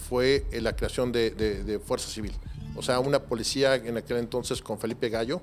[0.08, 2.32] fue la creación de Fuerza Civil.
[2.78, 5.42] O sea, una policía en aquel entonces con Felipe Gallo,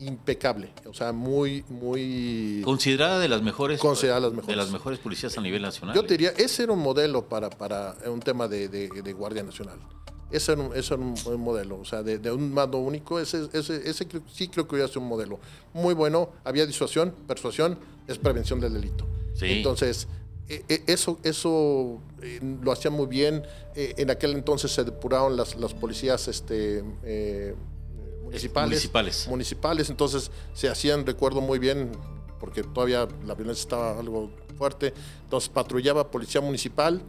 [0.00, 0.72] impecable.
[0.88, 2.62] O sea, muy, muy...
[2.64, 4.56] Considerada de las mejores, Considerada las de mejores.
[4.56, 5.94] las mejores policías a nivel nacional.
[5.94, 9.42] Yo te diría, ese era un modelo para, para un tema de, de- de Guardia
[9.42, 9.78] Nacional.
[10.30, 13.20] Ese era un, ese era un buen modelo, o sea, de, de un mando único,
[13.20, 15.38] ese, ese, ese sí creo que hubiera sido un modelo
[15.74, 16.30] muy bueno.
[16.44, 19.06] Había disuasión, persuasión, es prevención del delito.
[19.34, 19.46] Sí.
[19.50, 20.08] Entonces,
[20.48, 23.42] e- e- eso, eso eh, lo hacían muy bien.
[23.76, 27.54] Eh, en aquel entonces se depuraron las, las policías este, eh,
[28.32, 29.28] municipales, municipales.
[29.28, 31.92] municipales, entonces se hacían, recuerdo muy bien,
[32.40, 34.92] porque todavía la violencia estaba algo fuerte,
[35.24, 37.02] entonces patrullaba policía municipal,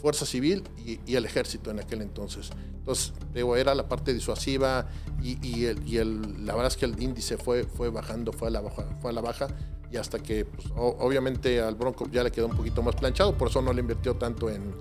[0.00, 2.50] Fuerza Civil y, y el Ejército en aquel entonces.
[2.78, 4.86] Entonces, digo, era la parte disuasiva
[5.22, 8.48] y, y el, y el- la verdad es que el índice fue, fue bajando, fue
[8.48, 9.48] a la baja, fue a la baja
[9.90, 13.36] y hasta que pues, o- obviamente al Bronco ya le quedó un poquito más planchado,
[13.36, 14.72] por eso no le invirtió tanto en,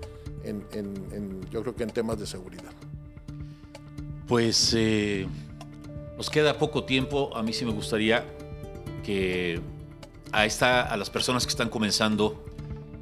[0.43, 2.71] en- en- en, yo creo que en temas de seguridad.
[4.27, 5.27] Pues eh,
[6.17, 7.35] nos queda poco tiempo.
[7.35, 8.25] A mí sí me gustaría
[9.03, 9.61] que
[10.31, 12.43] a, esta, a las personas que están comenzando,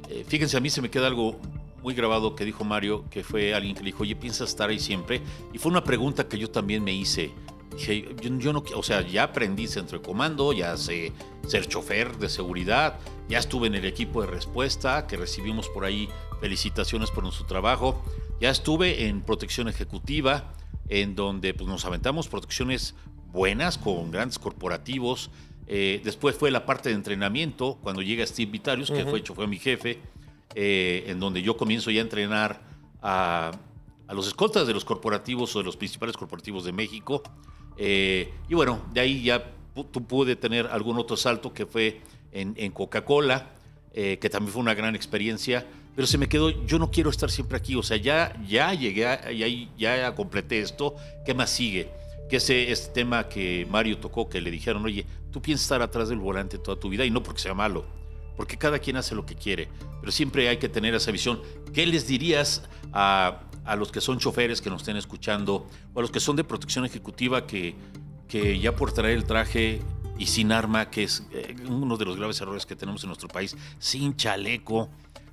[0.08, 1.38] eh, fíjense, a mí se me queda algo
[1.82, 4.78] muy grabado que dijo Mario, que fue alguien que le dijo, oye, ¿piensas estar ahí
[4.78, 5.20] siempre?
[5.52, 7.30] Y fue una pregunta que yo también me hice.
[7.76, 11.12] Dije, yo, no, o sea, ya aprendí centro de comando, ya sé
[11.46, 12.98] ser chofer de seguridad,
[13.28, 16.08] ya estuve en el equipo de respuesta, que recibimos por ahí
[16.40, 18.02] felicitaciones por nuestro trabajo,
[18.40, 20.52] ya estuve en protección ejecutiva,
[20.88, 22.94] en donde pues, nos aventamos protecciones
[23.32, 25.30] buenas con grandes corporativos.
[25.66, 29.58] Eh, después fue la parte de entrenamiento, cuando llega Steve Vitarius, que fue, fue mi
[29.58, 29.98] jefe,
[30.54, 32.60] eh, en donde yo comienzo ya a entrenar
[33.00, 33.52] a,
[34.06, 37.22] a los escoltas de los corporativos o de los principales corporativos de México.
[37.76, 39.52] Eh, y bueno, de ahí ya
[40.08, 42.00] pude tener algún otro salto que fue
[42.34, 43.50] en, Coca-Cola,
[43.92, 45.64] eh, que también fue una gran experiencia.
[45.96, 49.06] Pero se me quedó, yo no quiero estar siempre aquí, o sea, ya, ya llegué,
[49.78, 51.88] ya, ya completé esto, ¿qué más sigue?
[52.28, 56.08] Que ese, ese tema que Mario tocó, que le dijeron, oye, tú piensas estar atrás
[56.08, 57.84] del volante toda tu vida, y no porque sea malo,
[58.36, 59.68] porque cada quien hace lo que quiere,
[60.00, 61.40] pero siempre hay que tener esa visión.
[61.72, 66.02] ¿Qué les dirías a, a los que son choferes que nos estén escuchando, o a
[66.02, 67.76] los que son de protección ejecutiva que,
[68.28, 69.80] que ya por traer el traje
[70.18, 73.28] y sin arma, que es eh, uno de los graves errores que tenemos en nuestro
[73.28, 74.88] país, sin chaleco?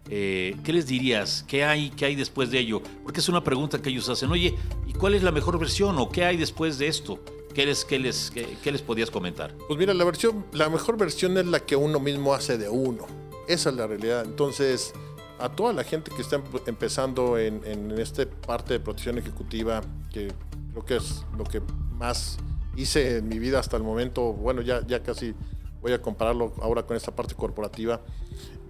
[0.10, 1.46] Eh, ¿Qué les dirías?
[1.48, 2.82] ¿Qué hay, ¿Qué hay después de ello?
[3.04, 4.32] Porque es una pregunta que ellos hacen.
[4.32, 4.56] Oye,
[4.88, 7.20] ¿y cuál es la mejor versión o qué hay después de esto?
[7.54, 9.54] ¿Qué les, qué les, qué- les podías comentar?
[9.68, 13.06] Pues mira, la versión, la mejor versión es la que uno mismo hace de uno.
[13.48, 14.24] Esa es la realidad.
[14.26, 14.94] Entonces,
[15.38, 19.82] a toda la gente que está em- empezando en, en esta parte de protección ejecutiva,
[20.12, 20.32] que
[20.72, 21.62] creo que es lo que
[21.98, 22.38] más
[22.76, 25.34] hice en mi vida hasta el momento, bueno, ya, ya casi
[25.82, 28.02] voy a compararlo ahora con esta parte corporativa.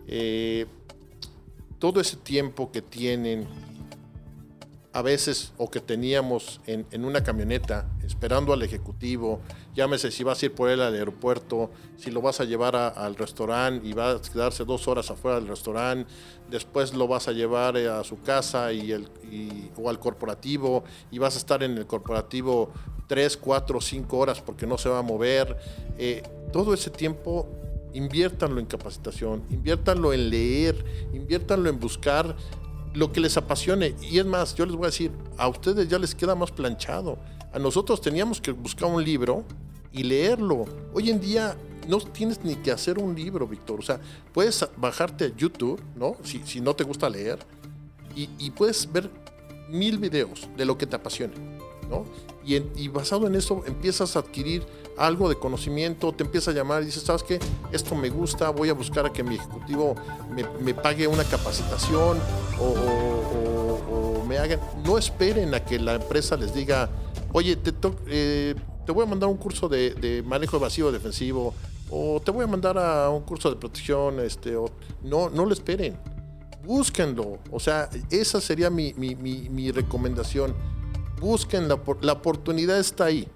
[0.08, 0.66] Eh,
[1.80, 3.48] todo ese tiempo que tienen
[4.94, 9.40] a veces o que teníamos en, una camioneta esperando al ejecutivo,
[9.74, 12.90] llámese si vas a ir por él al aeropuerto, si lo vas a llevar a-
[12.90, 16.12] al restaurante y va a quedarse dos horas afuera del restaurante,
[16.50, 19.08] después lo vas a llevar eh, a su casa y el,
[19.78, 22.72] o al corporativo y vas a estar en el corporativo
[23.08, 25.58] tres, cuatro, cinco horas porque no se va a mover.
[25.98, 26.22] Eh,
[26.52, 27.48] todo ese tiempo
[27.94, 30.84] inviértanlo en capacitación, inviértanlo en leer,
[31.14, 32.36] inviértanlo en buscar
[32.94, 33.96] lo que les apasione.
[34.02, 37.18] Y es más, yo les voy a decir, a ustedes ya les queda más planchado.
[37.54, 39.44] A nosotros teníamos que buscar un libro
[39.92, 40.66] y leerlo.
[40.94, 43.80] Hoy en día no tienes ni que hacer un libro, Víctor.
[43.80, 44.00] O sea,
[44.34, 46.16] puedes bajarte a YouTube, ¿no?
[46.24, 47.40] Si, si no te gusta leer,
[48.16, 49.10] y, y puedes ver
[49.70, 51.34] mil videos de lo que te apasione,
[51.90, 52.06] ¿no?
[52.46, 54.64] Y, en- y basado en eso empiezas a adquirir
[54.98, 57.40] algo de conocimiento, te empieza a llamar y dices, ¿sabes qué?
[57.72, 59.96] Esto me gusta, voy a buscar a que mi ejecutivo
[60.30, 62.18] me, me pague una capacitación
[62.60, 64.60] o, me hagan...
[64.86, 66.90] No esperen a que la empresa les diga,
[67.34, 67.74] oye, te,
[68.08, 71.54] eh, te voy a mandar un curso de, de manejo evasivo defensivo
[71.90, 74.54] o te voy a mandar a un curso de protección, este,
[75.04, 75.98] no, no lo esperen
[76.64, 77.40] búsquenlo.
[77.52, 80.54] O sea, esa sería mi- mi- mi recomendación.
[81.22, 83.28] Busquen la, la oportunidad está ahí.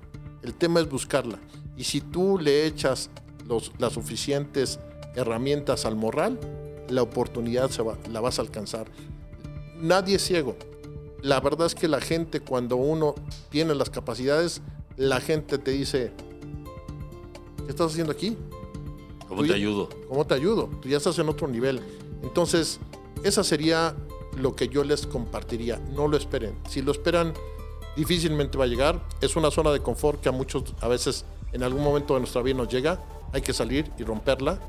[0.41, 1.39] El tema es buscarla.
[1.77, 3.09] Y si tú le echas
[3.47, 4.79] los- las suficientes
[5.15, 6.37] herramientas al morral,
[6.89, 8.87] la oportunidad se va- la vas a alcanzar.
[9.79, 10.57] Nadie es ciego.
[11.21, 13.15] La verdad es que la gente, cuando uno
[13.49, 14.61] tiene las capacidades,
[14.97, 16.11] la gente te dice,
[17.65, 18.35] ¿qué estás haciendo aquí?
[19.27, 19.89] ¿Cómo te ayudo?
[20.09, 20.69] ¿Cómo te ayudo?
[20.81, 21.81] Tú ya estás en otro nivel.
[22.23, 22.79] Entonces,
[23.23, 23.95] esa sería
[24.37, 25.79] lo que yo les compartiría.
[25.95, 26.55] No lo esperen.
[26.69, 27.33] Si lo esperan,
[27.95, 29.01] difícilmente va a llegar.
[29.21, 32.41] Es una zona de confort que a muchos a veces en algún momento de nuestra
[32.41, 32.99] vida nos llega.
[33.33, 34.59] Hay que salir y romperla.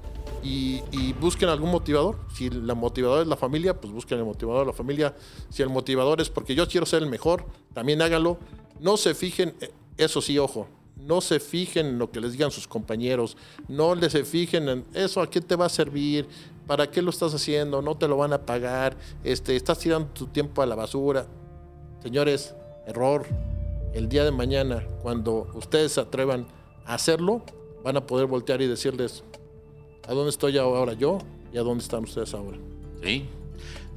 [0.42, 2.18] Y, y busquen algún motivador.
[2.34, 5.14] Si la motivador es la familia, pues busquen el motivador de la familia.
[5.50, 8.38] Si el motivador es porque yo quiero ser el mejor, también háganlo.
[8.80, 12.50] No se fijen, eh, eso sí, ojo, no se fijen en lo que les digan
[12.50, 13.36] sus compañeros,
[13.68, 16.26] no les se fijen en eso, a qué te va a servir,
[16.66, 20.26] para qué lo estás haciendo, no te lo van a pagar, este, estás tirando tu
[20.26, 21.26] tiempo a la basura.
[22.02, 22.54] Señores,
[22.86, 23.26] error.
[23.92, 26.46] El día de mañana, cuando ustedes se atrevan
[26.84, 27.42] a hacerlo,
[27.82, 29.24] van a poder voltear y decirles,
[30.06, 31.18] ¿a dónde estoy ahora yo
[31.52, 32.58] y a dónde están ustedes ahora?
[33.02, 33.28] Sí.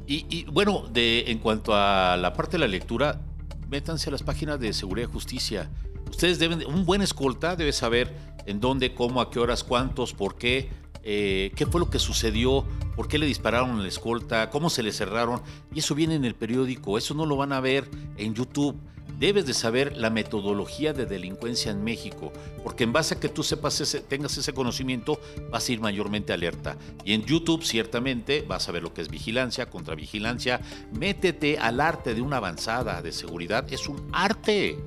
[0.08, 3.22] Y, y, bueno, de, en cuanto a la parte de la lectura,
[3.70, 5.70] métanse a las páginas de Seguridad y Justicia.
[6.10, 8.12] Ustedes deben, un buen escolta debe saber
[8.46, 10.70] en dónde, cómo, a qué horas, cuántos, por qué
[11.04, 14.92] eh, qué fue lo que sucedió, por qué le dispararon la escolta, cómo se le
[14.92, 15.42] cerraron.
[15.74, 18.76] Y eso viene en el periódico, eso no lo van a ver en YouTube.
[19.18, 22.32] Debes de saber la metodología de delincuencia en México,
[22.64, 25.20] porque en base a que tú sepas ese, tengas ese conocimiento,
[25.52, 26.78] vas a ir mayormente alerta.
[27.04, 30.62] Y en YouTube, ciertamente, vas a ver lo que es vigilancia, contravigilancia.
[30.98, 33.66] Métete al arte de una avanzada de seguridad.
[33.74, 34.78] Es un arte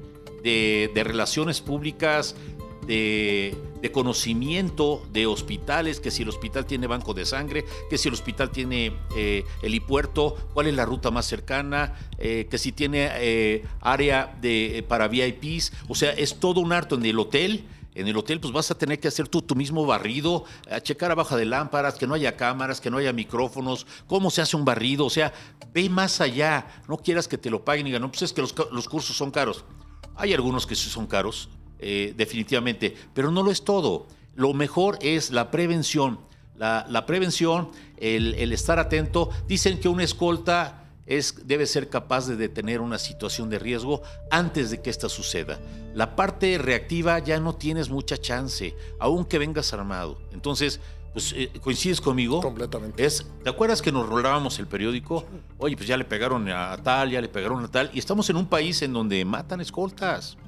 [0.43, 2.35] de, de relaciones públicas,
[2.87, 8.14] de, conocimiento de hospitales, que si el hospital tiene banco de sangre, que si el
[8.14, 13.64] hospital tiene eh, helipuerto, cuál es la ruta más cercana, eh, que si tiene eh,
[13.80, 17.64] área de, para VIPs, o sea, es todo un arte en el hotel.
[17.95, 21.11] En el hotel, pues vas a tener que hacer tú tu mismo barrido, a checar
[21.11, 24.64] abajo de lámparas, que no haya cámaras, que no haya micrófonos, cómo se hace un
[24.64, 25.05] barrido.
[25.05, 25.35] O sea,
[25.74, 26.83] ve más allá.
[26.89, 29.14] No quieras que te lo paguen y digan, no, pues es que los, los cursos
[29.14, 29.66] son caros.
[30.16, 31.51] Hay algunos que sí son caros,
[31.83, 34.07] eh, definitivamente, pero no lo es todo.
[34.37, 36.20] Lo mejor es la prevención.
[36.57, 39.30] La, prevención, el, estar atento.
[39.49, 44.70] Dicen que una escolta es, debe ser capaz de detener una situación de riesgo antes
[44.70, 45.59] de que ésta suceda.
[45.93, 50.20] La parte reactiva ya no tienes mucha chance, aunque vengas armado.
[50.33, 50.78] Entonces,
[51.12, 52.41] pues eh, coincides conmigo.
[52.41, 53.05] Completamente.
[53.05, 55.24] Es, ¿Te acuerdas que nos rolábamos el periódico?
[55.59, 57.91] Oye, pues ya le pegaron a tal, ya le pegaron a tal.
[57.93, 60.39] Y estamos en un país en donde matan escoltas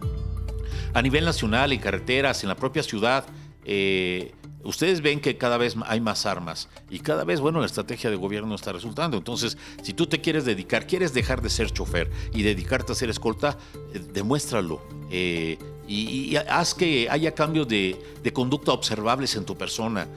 [0.92, 3.24] a nivel nacional, en carreteras, en la propia ciudad,
[3.64, 8.10] eh, ustedes ven que cada vez hay más armas y cada vez, bueno, la estrategia
[8.10, 9.16] de gobierno está resultando.
[9.16, 13.10] Entonces, si tú te quieres dedicar, quieres dejar de ser chofer y dedicarte a ser
[13.10, 13.58] escolta,
[13.92, 14.82] eh, demuéstralo.
[15.10, 17.98] Eh, y, haz que haya cambios de,
[18.32, 20.08] conducta observables en tu persona.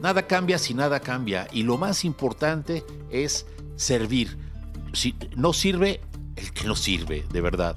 [0.00, 1.48] nada cambia si nada cambia.
[1.52, 4.36] Y lo más importante es servir.
[4.92, 6.00] Si no sirve,
[6.36, 7.76] el que no sirve, de verdad.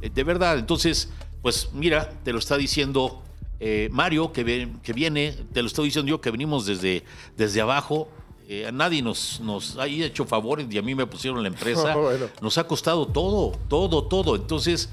[0.00, 0.58] Eh, de verdad.
[0.58, 1.08] Entonces,
[1.42, 3.22] pues mira, te lo está diciendo
[3.58, 7.04] eh, Mario, que, que, viene, te lo estoy diciendo yo, que venimos desde,
[7.36, 8.08] desde abajo.
[8.48, 11.94] Eh, a nadie nos, nos ha hecho favores y a mí me pusieron la empresa.
[12.42, 14.34] Nos ha costado todo, todo, todo.
[14.34, 14.88] Entonces,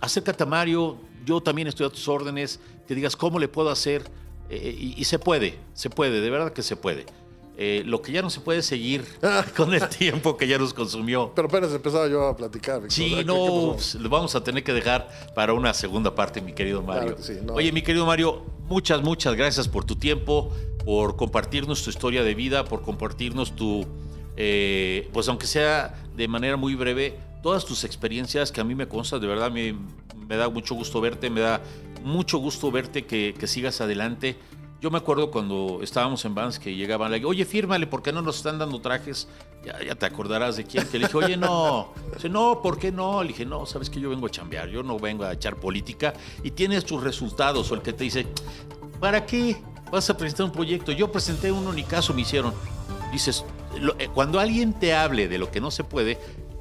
[0.00, 2.58] acércate a Mario, yo también estoy a tus órdenes,
[2.88, 4.10] que digas cómo le puedo hacer.
[4.50, 7.06] y, y se puede, se puede, de verdad que se puede.
[7.56, 9.04] Eh, lo que ya no se puede seguir
[9.56, 11.32] con el tiempo que ya nos consumió.
[11.34, 12.82] Pero apenas empezaba yo a platicar.
[12.88, 16.82] Sí, no, pues, lo vamos a tener que dejar para una segunda parte, mi querido
[16.82, 17.16] Mario.
[17.52, 20.52] Oye, mi querido Mario, muchas, muchas gracias por tu tiempo,
[20.84, 23.86] por compartirnos tu historia de vida, por compartirnos tu,
[24.36, 28.88] eh, pues aunque sea de manera muy breve, todas tus experiencias que a mí me
[28.88, 29.76] consta, de verdad me,
[30.26, 31.60] me da mucho gusto verte, me da
[32.02, 34.36] mucho gusto verte que, que sigas adelante.
[34.84, 38.20] Yo me acuerdo cuando estábamos en Vans que llegaban, le oye, fírmale, ¿por qué no
[38.20, 39.28] nos están dando trajes?
[39.64, 40.86] Ya, te acordarás de quién.
[40.86, 41.94] Que le dije, oye, no.
[42.12, 43.22] Dice, no, ¿por qué no?
[43.22, 46.12] Le dije, no, sabes que yo vengo a chambear, yo no vengo a echar política.
[46.42, 48.26] Y tienes tus resultados, o el que te dice,
[49.00, 49.56] ¿para qué
[49.90, 50.92] vas a presentar un proyecto?
[50.92, 52.52] Yo presenté uno, ni caso me hicieron.
[53.10, 53.42] Dices,
[53.98, 56.18] eh, cuando alguien te hable de lo que no se puede,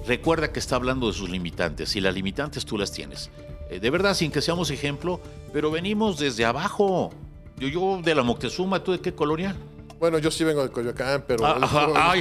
[0.07, 3.31] recuerda que está hablando de sus limitantes y las limitantes tú las tienes.
[3.69, 5.19] Eh, de verdad, sin que seamos ejemplo,
[5.51, 7.11] pero venimos desde abajo.
[7.57, 9.55] Yo, yo de la Moctezuma, ¿tú de qué colonia?
[10.03, 11.45] Bueno, yo sí vengo de Coyoacán, pero.
[11.45, 12.13] Ah,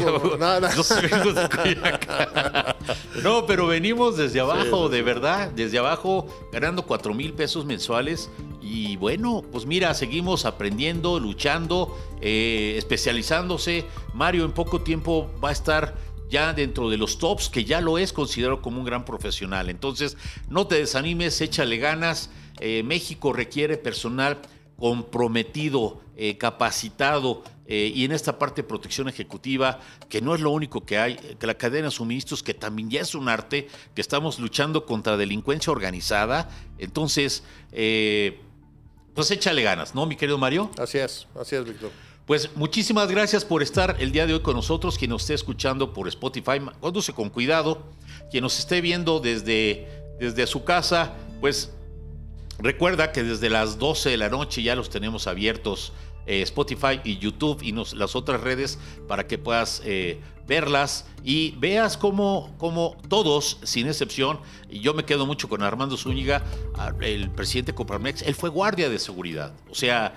[3.24, 8.30] no, pero venimos desde abajo, de verdad, desde abajo, ganando 4 mil pesos mensuales.
[8.60, 13.84] Y bueno, pues mira, seguimos aprendiendo, luchando, eh, especializándose.
[14.14, 15.96] Mario en poco tiempo va a estar
[16.30, 19.68] ya dentro de los tops, que ya lo es considerado como un gran profesional.
[19.68, 20.16] Entonces,
[20.48, 22.30] no te desanimes, échale ganas.
[22.60, 24.38] Eh, México requiere personal
[24.82, 29.78] comprometido, eh, capacitado eh, y en esta parte de protección ejecutiva,
[30.08, 33.00] que no es lo único que hay, que la cadena de suministros, que también ya
[33.00, 36.50] es un arte, que estamos luchando contra delincuencia organizada.
[36.78, 38.40] Entonces, eh,
[39.14, 40.68] pues échale ganas, ¿no, mi querido Mario?
[40.76, 41.92] Así es, así es, Víctor.
[42.26, 45.92] Pues muchísimas gracias por estar el día de hoy con nosotros, quien nos esté escuchando
[45.92, 47.84] por Spotify, conduce con cuidado,
[48.32, 49.86] quien nos esté viendo desde,
[50.18, 51.70] desde su casa, pues
[52.62, 55.92] Recuerda que desde las 12 de la noche ya los tenemos abiertos
[56.26, 58.78] eh, Spotify y YouTube y las otras redes
[59.08, 62.54] para que puedas eh, verlas y veas cómo,
[63.08, 64.38] todos, sin excepción,
[64.70, 66.44] y yo me quedo mucho con Armando Zúñiga,
[67.00, 69.52] el presidente Coparmex, él fue guardia de seguridad.
[69.68, 70.14] O sea,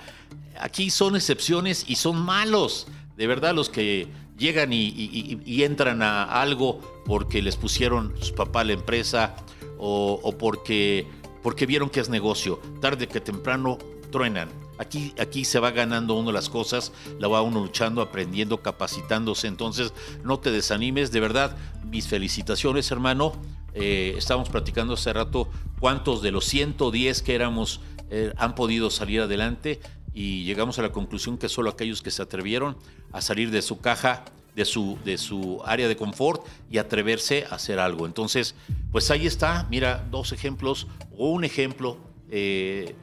[0.60, 2.88] aquí son excepciones y son malos.
[3.18, 4.08] De verdad, los que
[4.38, 9.36] llegan y, entran a algo porque les pusieron su papá a la empresa
[9.80, 11.08] o porque
[11.46, 12.60] porque vieron que es negocio.
[12.82, 13.78] Tarde que temprano
[14.12, 14.50] truenan.
[14.80, 19.46] Aquí, aquí se va ganando uno las cosas, la va uno luchando, aprendiendo, capacitándose.
[19.46, 19.94] Entonces,
[20.24, 21.56] no te desanimes, de verdad,
[21.88, 23.34] mis felicitaciones, hermano.
[23.76, 25.48] Eh, estábamos platicando hace rato
[25.80, 29.80] cuántos de los 110 que éramos eh, han podido salir adelante
[30.16, 32.76] y llegamos a la conclusión que solo aquellos que se atrevieron
[33.12, 37.56] a salir de su caja, de su, de su área de confort y atreverse a
[37.56, 38.06] hacer algo.
[38.06, 38.56] Entonces,
[38.92, 40.88] pues ahí está, mira, dos ejemplos
[41.18, 41.98] o un ejemplo
[42.32, 42.96] eh,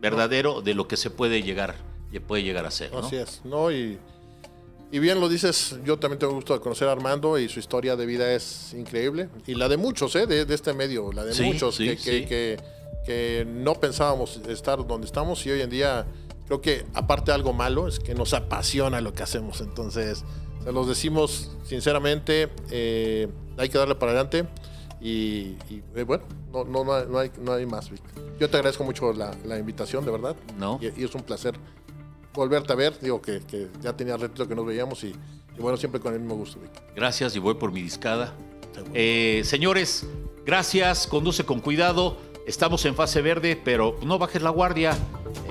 [0.00, 1.76] verdadero de lo que se puede llegar,
[2.26, 2.92] puede llegar a ser.
[2.92, 2.98] ¿no?
[3.00, 3.72] Así es, ¿no?
[3.72, 3.98] Y,
[4.92, 7.96] y bien lo dices, yo también tengo gusto de conocer a Armando y su historia
[7.96, 9.28] de vida es increíble.
[9.46, 10.26] Y la de muchos, ¿eh?
[10.26, 12.56] De, de este medio, la de Sí, muchos sí, que, que- que-
[13.04, 16.06] que no pensábamos estar donde estamos y hoy en día
[16.46, 19.60] creo que aparte de algo malo es que nos apasiona lo que hacemos.
[19.60, 20.24] Entonces,
[20.64, 24.46] se los decimos sinceramente, eh, hay que darle para adelante
[25.00, 27.90] y, y, eh, bueno, no, no, no, hay, no hay- más.
[27.90, 28.00] Vic.
[28.40, 30.34] Yo te agradezco mucho la, la invitación, de verdad.
[30.58, 30.78] No.
[30.80, 31.54] Y, y es un placer
[32.32, 32.98] volverte a ver.
[33.00, 36.20] Digo que, que ya tenía ratito que nos veíamos y, y bueno, siempre con el
[36.20, 36.70] mismo gusto, Vic.
[36.96, 38.32] Gracias y voy por mi discada.
[38.94, 40.06] Eh, señores,
[40.46, 42.16] gracias, conduce con cuidado.
[42.46, 44.96] Estamos en fase verde, pero no bajes la guardia.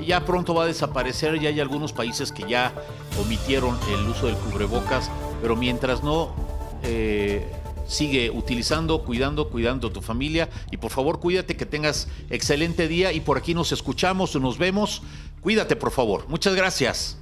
[0.05, 1.39] Ya pronto va a desaparecer.
[1.39, 2.73] Ya hay algunos países que ya
[3.19, 5.09] omitieron el uso del cubrebocas,
[5.41, 6.35] pero mientras no,
[6.83, 7.49] eh,
[7.87, 10.49] sigue utilizando, cuidando, cuidando a tu familia.
[10.71, 13.11] Y por favor, cuídate, que tengas excelente día.
[13.11, 15.01] Y por aquí nos escuchamos o nos vemos.
[15.41, 16.27] Cuídate, por favor.
[16.29, 17.17] Muchas gracias.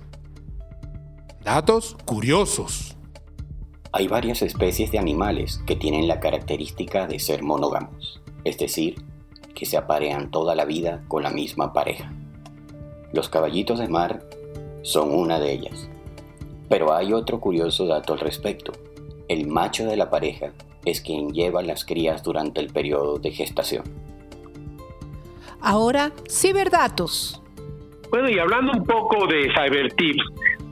[1.43, 2.97] Datos curiosos.
[3.93, 9.03] Hay varias especies de animales que tienen la característica de ser monógamos, es decir,
[9.53, 12.11] que se aparean toda la vida con la misma pareja.
[13.13, 14.23] Los caballitos de mar
[14.81, 15.89] son una de ellas.
[16.69, 18.71] Pero hay otro curioso dato al respecto.
[19.27, 20.51] El macho de la pareja
[20.85, 23.83] es quien lleva las crías durante el periodo de gestación.
[25.61, 27.41] Ahora, ciberdatos.
[28.09, 30.23] Bueno, y hablando un poco de Cyber Tips,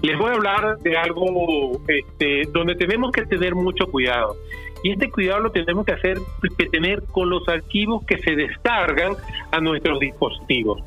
[0.02, 4.36] les voy a hablar de algo este, donde tenemos que tener mucho cuidado.
[4.84, 6.18] Y este cuidado lo tenemos que hacer,
[6.58, 9.14] que tener con los archivos que se descargan
[9.52, 10.82] a nuestros dispositivos.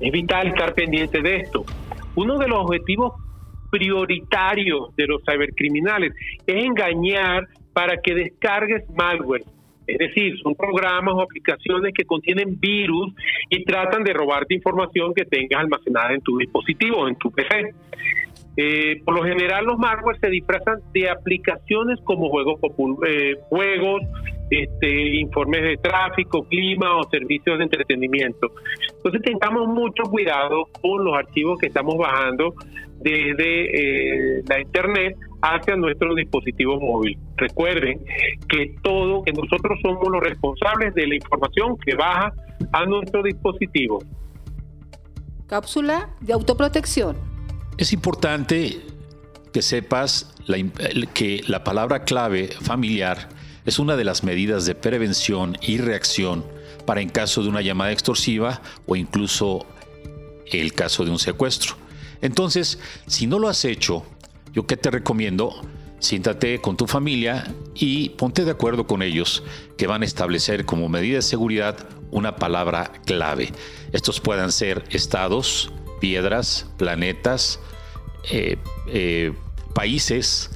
[0.00, 1.64] Es vital estar pendiente de esto.
[2.16, 3.14] Uno de los objetivos
[3.70, 6.12] prioritarios de los cibercriminales
[6.46, 9.44] es engañar para que descargues malware.
[9.86, 13.12] Es decir, son programas o aplicaciones que contienen virus
[13.48, 17.74] y tratan de robarte información que tengas almacenada en tu dispositivo, en tu PC.
[18.62, 22.60] Eh, por lo general los malware se disfrazan de aplicaciones como juegos,
[23.08, 24.02] eh, juegos
[24.50, 28.48] este, informes de tráfico, clima o servicios de entretenimiento.
[28.96, 32.52] Entonces tengamos mucho cuidado con los archivos que estamos bajando
[32.98, 37.16] desde eh, la internet hacia nuestro dispositivo móvil.
[37.38, 37.98] Recuerden
[38.46, 42.30] que todo, que nosotros somos los responsables de la información que baja
[42.72, 44.00] a nuestro dispositivo.
[45.46, 47.29] Cápsula de autoprotección.
[47.80, 48.78] Es importante
[49.54, 50.34] que sepas
[51.14, 53.30] que la palabra clave familiar
[53.64, 56.44] es una de las medidas de prevención y reacción
[56.84, 59.64] para en caso de una llamada extorsiva o incluso
[60.52, 61.74] el caso de un secuestro.
[62.20, 64.04] Entonces, si no lo has hecho,
[64.52, 65.62] yo qué te recomiendo,
[66.00, 69.42] siéntate con tu familia y ponte de acuerdo con ellos
[69.78, 73.52] que van a establecer como medida de seguridad una palabra clave.
[73.92, 77.60] Estos puedan ser estados, piedras, planetas,
[78.30, 78.56] eh,
[78.88, 79.32] eh,
[79.74, 80.50] países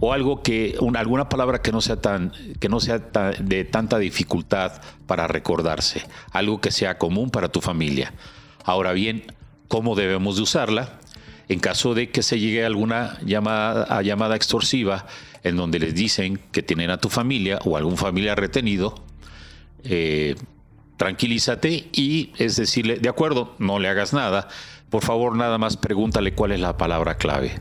[0.00, 3.98] o algo que una- alguna palabra que no sea tan que no sea de tanta
[3.98, 6.02] dificultad para recordarse,
[6.32, 8.12] algo que sea común para tu familia.
[8.64, 9.24] Ahora bien,
[9.68, 10.98] ¿cómo debemos de usarla?
[11.48, 15.06] En caso de que se llegue a alguna llamada, a llamada extorsiva
[15.44, 18.94] en donde les dicen que tienen a tu familia o algún familiar retenido,
[19.84, 20.36] eh,
[20.96, 24.48] tranquilízate y es decirle, de acuerdo, no le hagas nada,
[24.90, 27.58] por favor nada más pregúntale cuál es la palabra clave.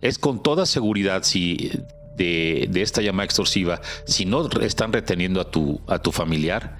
[0.00, 1.70] Es con toda seguridad si
[2.16, 6.78] de, esta llamada extorsiva, si no están reteniendo a tu, a tu familiar,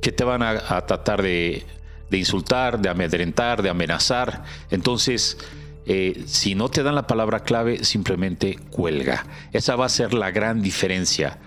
[0.00, 1.64] que te van a, tratar de,
[2.10, 4.42] de insultar, de amedrentar, de amenazar.
[4.70, 5.38] Entonces,
[5.86, 9.26] eh, si no te dan la palabra clave, simplemente cuelga.
[9.52, 11.38] Esa va a ser la gran diferencia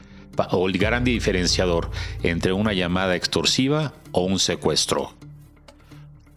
[0.52, 1.90] o el gran diferenciador
[2.24, 5.14] entre una llamada extorsiva o un secuestro.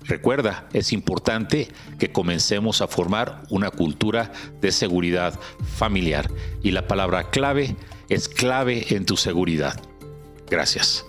[0.09, 1.69] Recuerda, es importante
[1.99, 5.39] que comencemos a formar una cultura de seguridad
[5.77, 6.31] familiar
[6.63, 7.77] y la palabra clave
[8.09, 9.79] es clave en tu seguridad.
[10.49, 11.05] Gracias.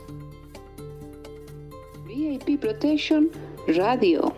[2.05, 3.29] VIP Protection
[3.67, 4.35] Radio.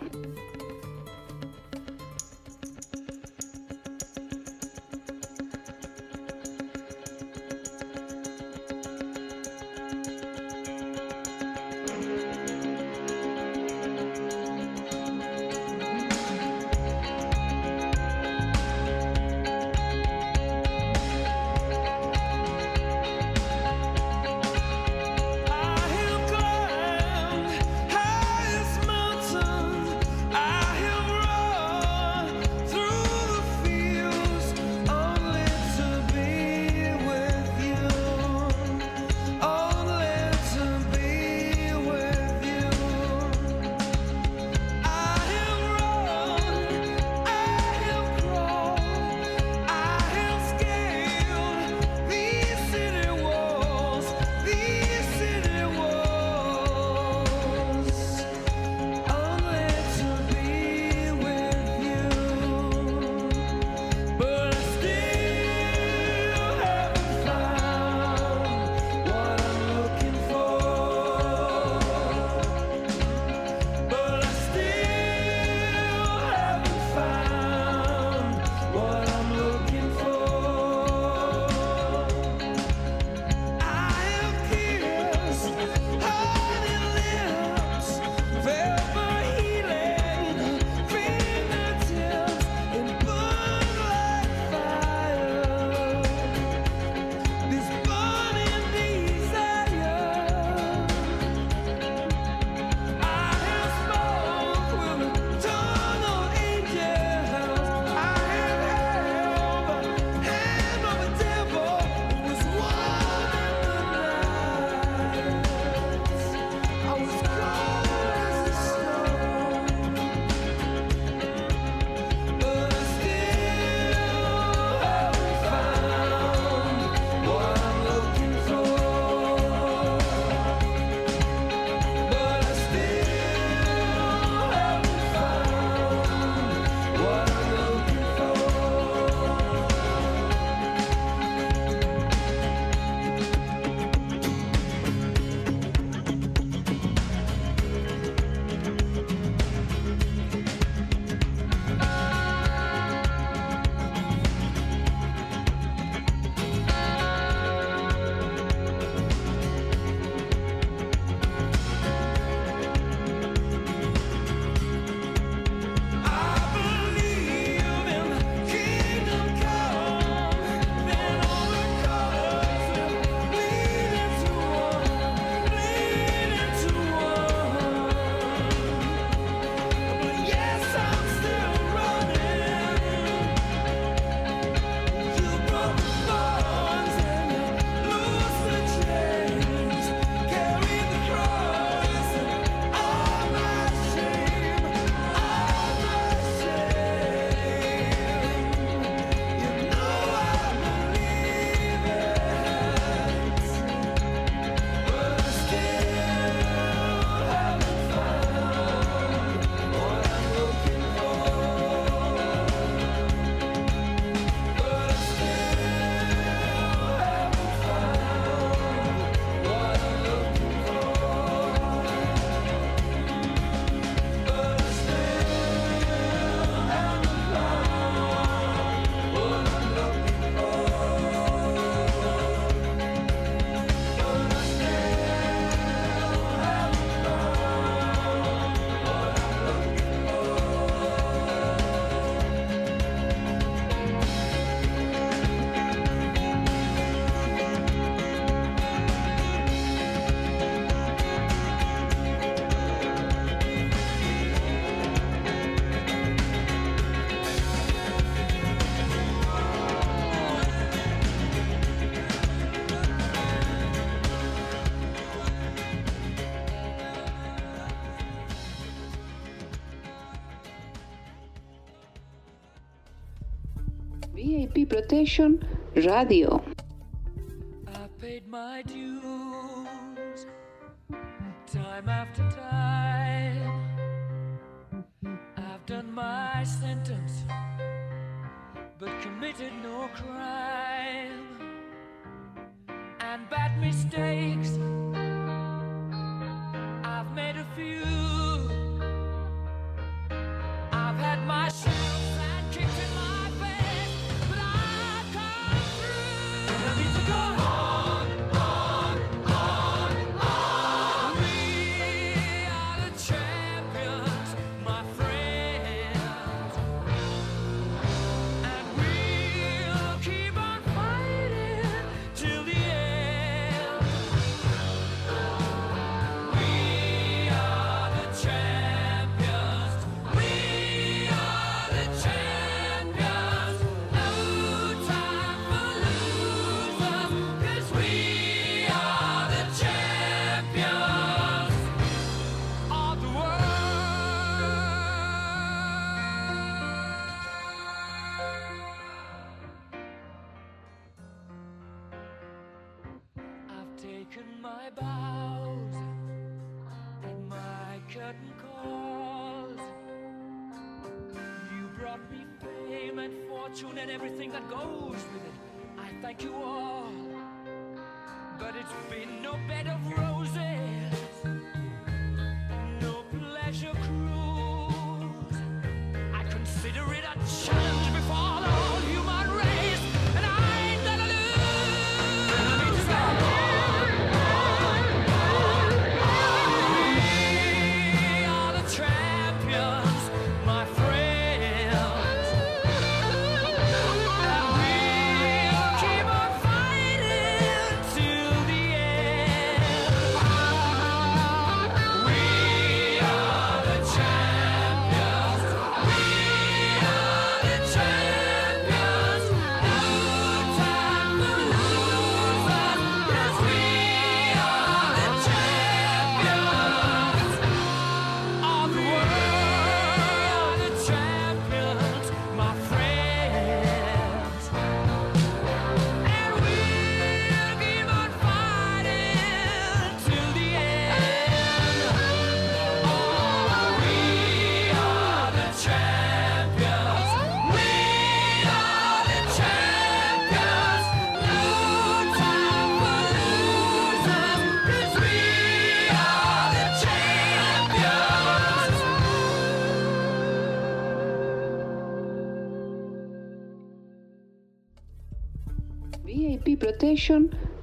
[274.72, 275.38] Protection
[275.76, 276.41] Radio.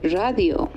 [0.03, 0.71] Radio.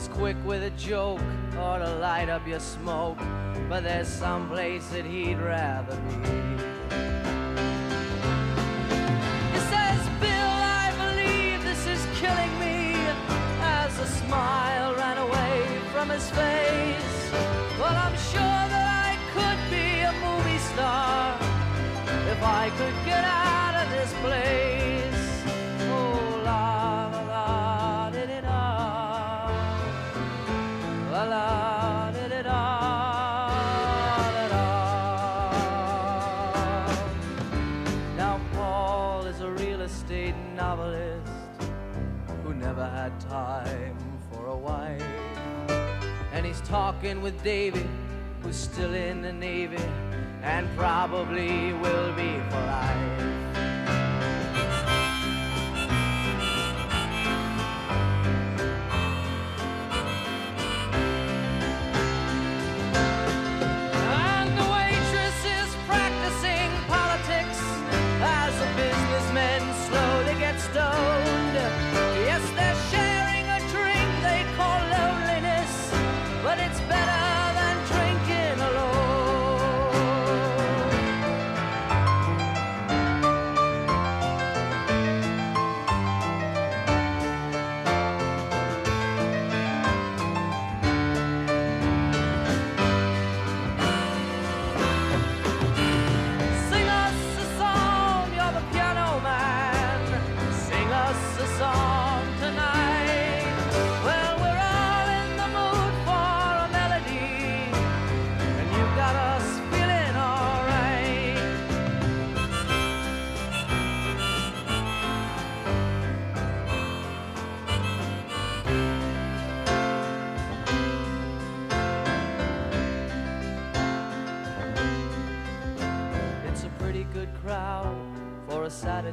[0.00, 1.20] And quick with a joke
[1.58, 3.18] or to light up your smoke,
[3.68, 6.30] but there's some place that he'd rather be.
[9.52, 12.94] He says, Bill, I believe this is killing me.
[13.60, 17.30] As a smile ran away from his face.
[17.78, 21.36] Well, I'm sure that I could be a movie star
[22.32, 24.99] if I could get out of this place.
[46.70, 47.88] Talking with David,
[48.42, 49.82] who's still in the Navy
[50.40, 53.49] and probably will be for life.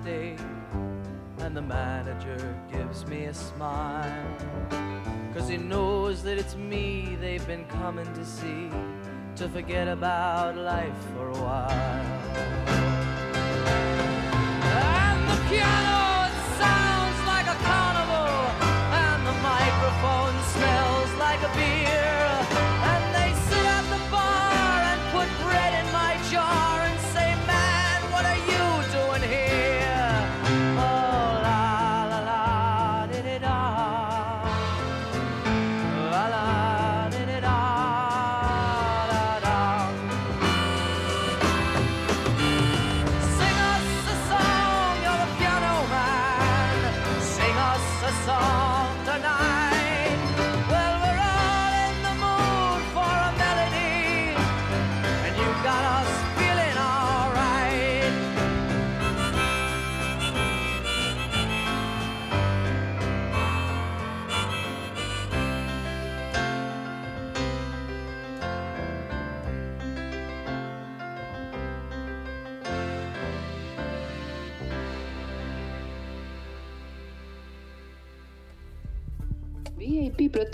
[0.07, 4.37] And the manager gives me a smile.
[5.33, 8.69] Cause he knows that it's me they've been coming to see
[9.35, 11.69] to forget about life for a while.
[14.63, 16.16] And the piano
[48.07, 49.66] assault tonight.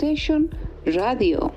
[0.04, 0.50] VIP Protection
[0.84, 1.53] Radio.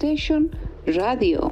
[0.00, 0.48] Protection
[0.86, 1.49] Radio.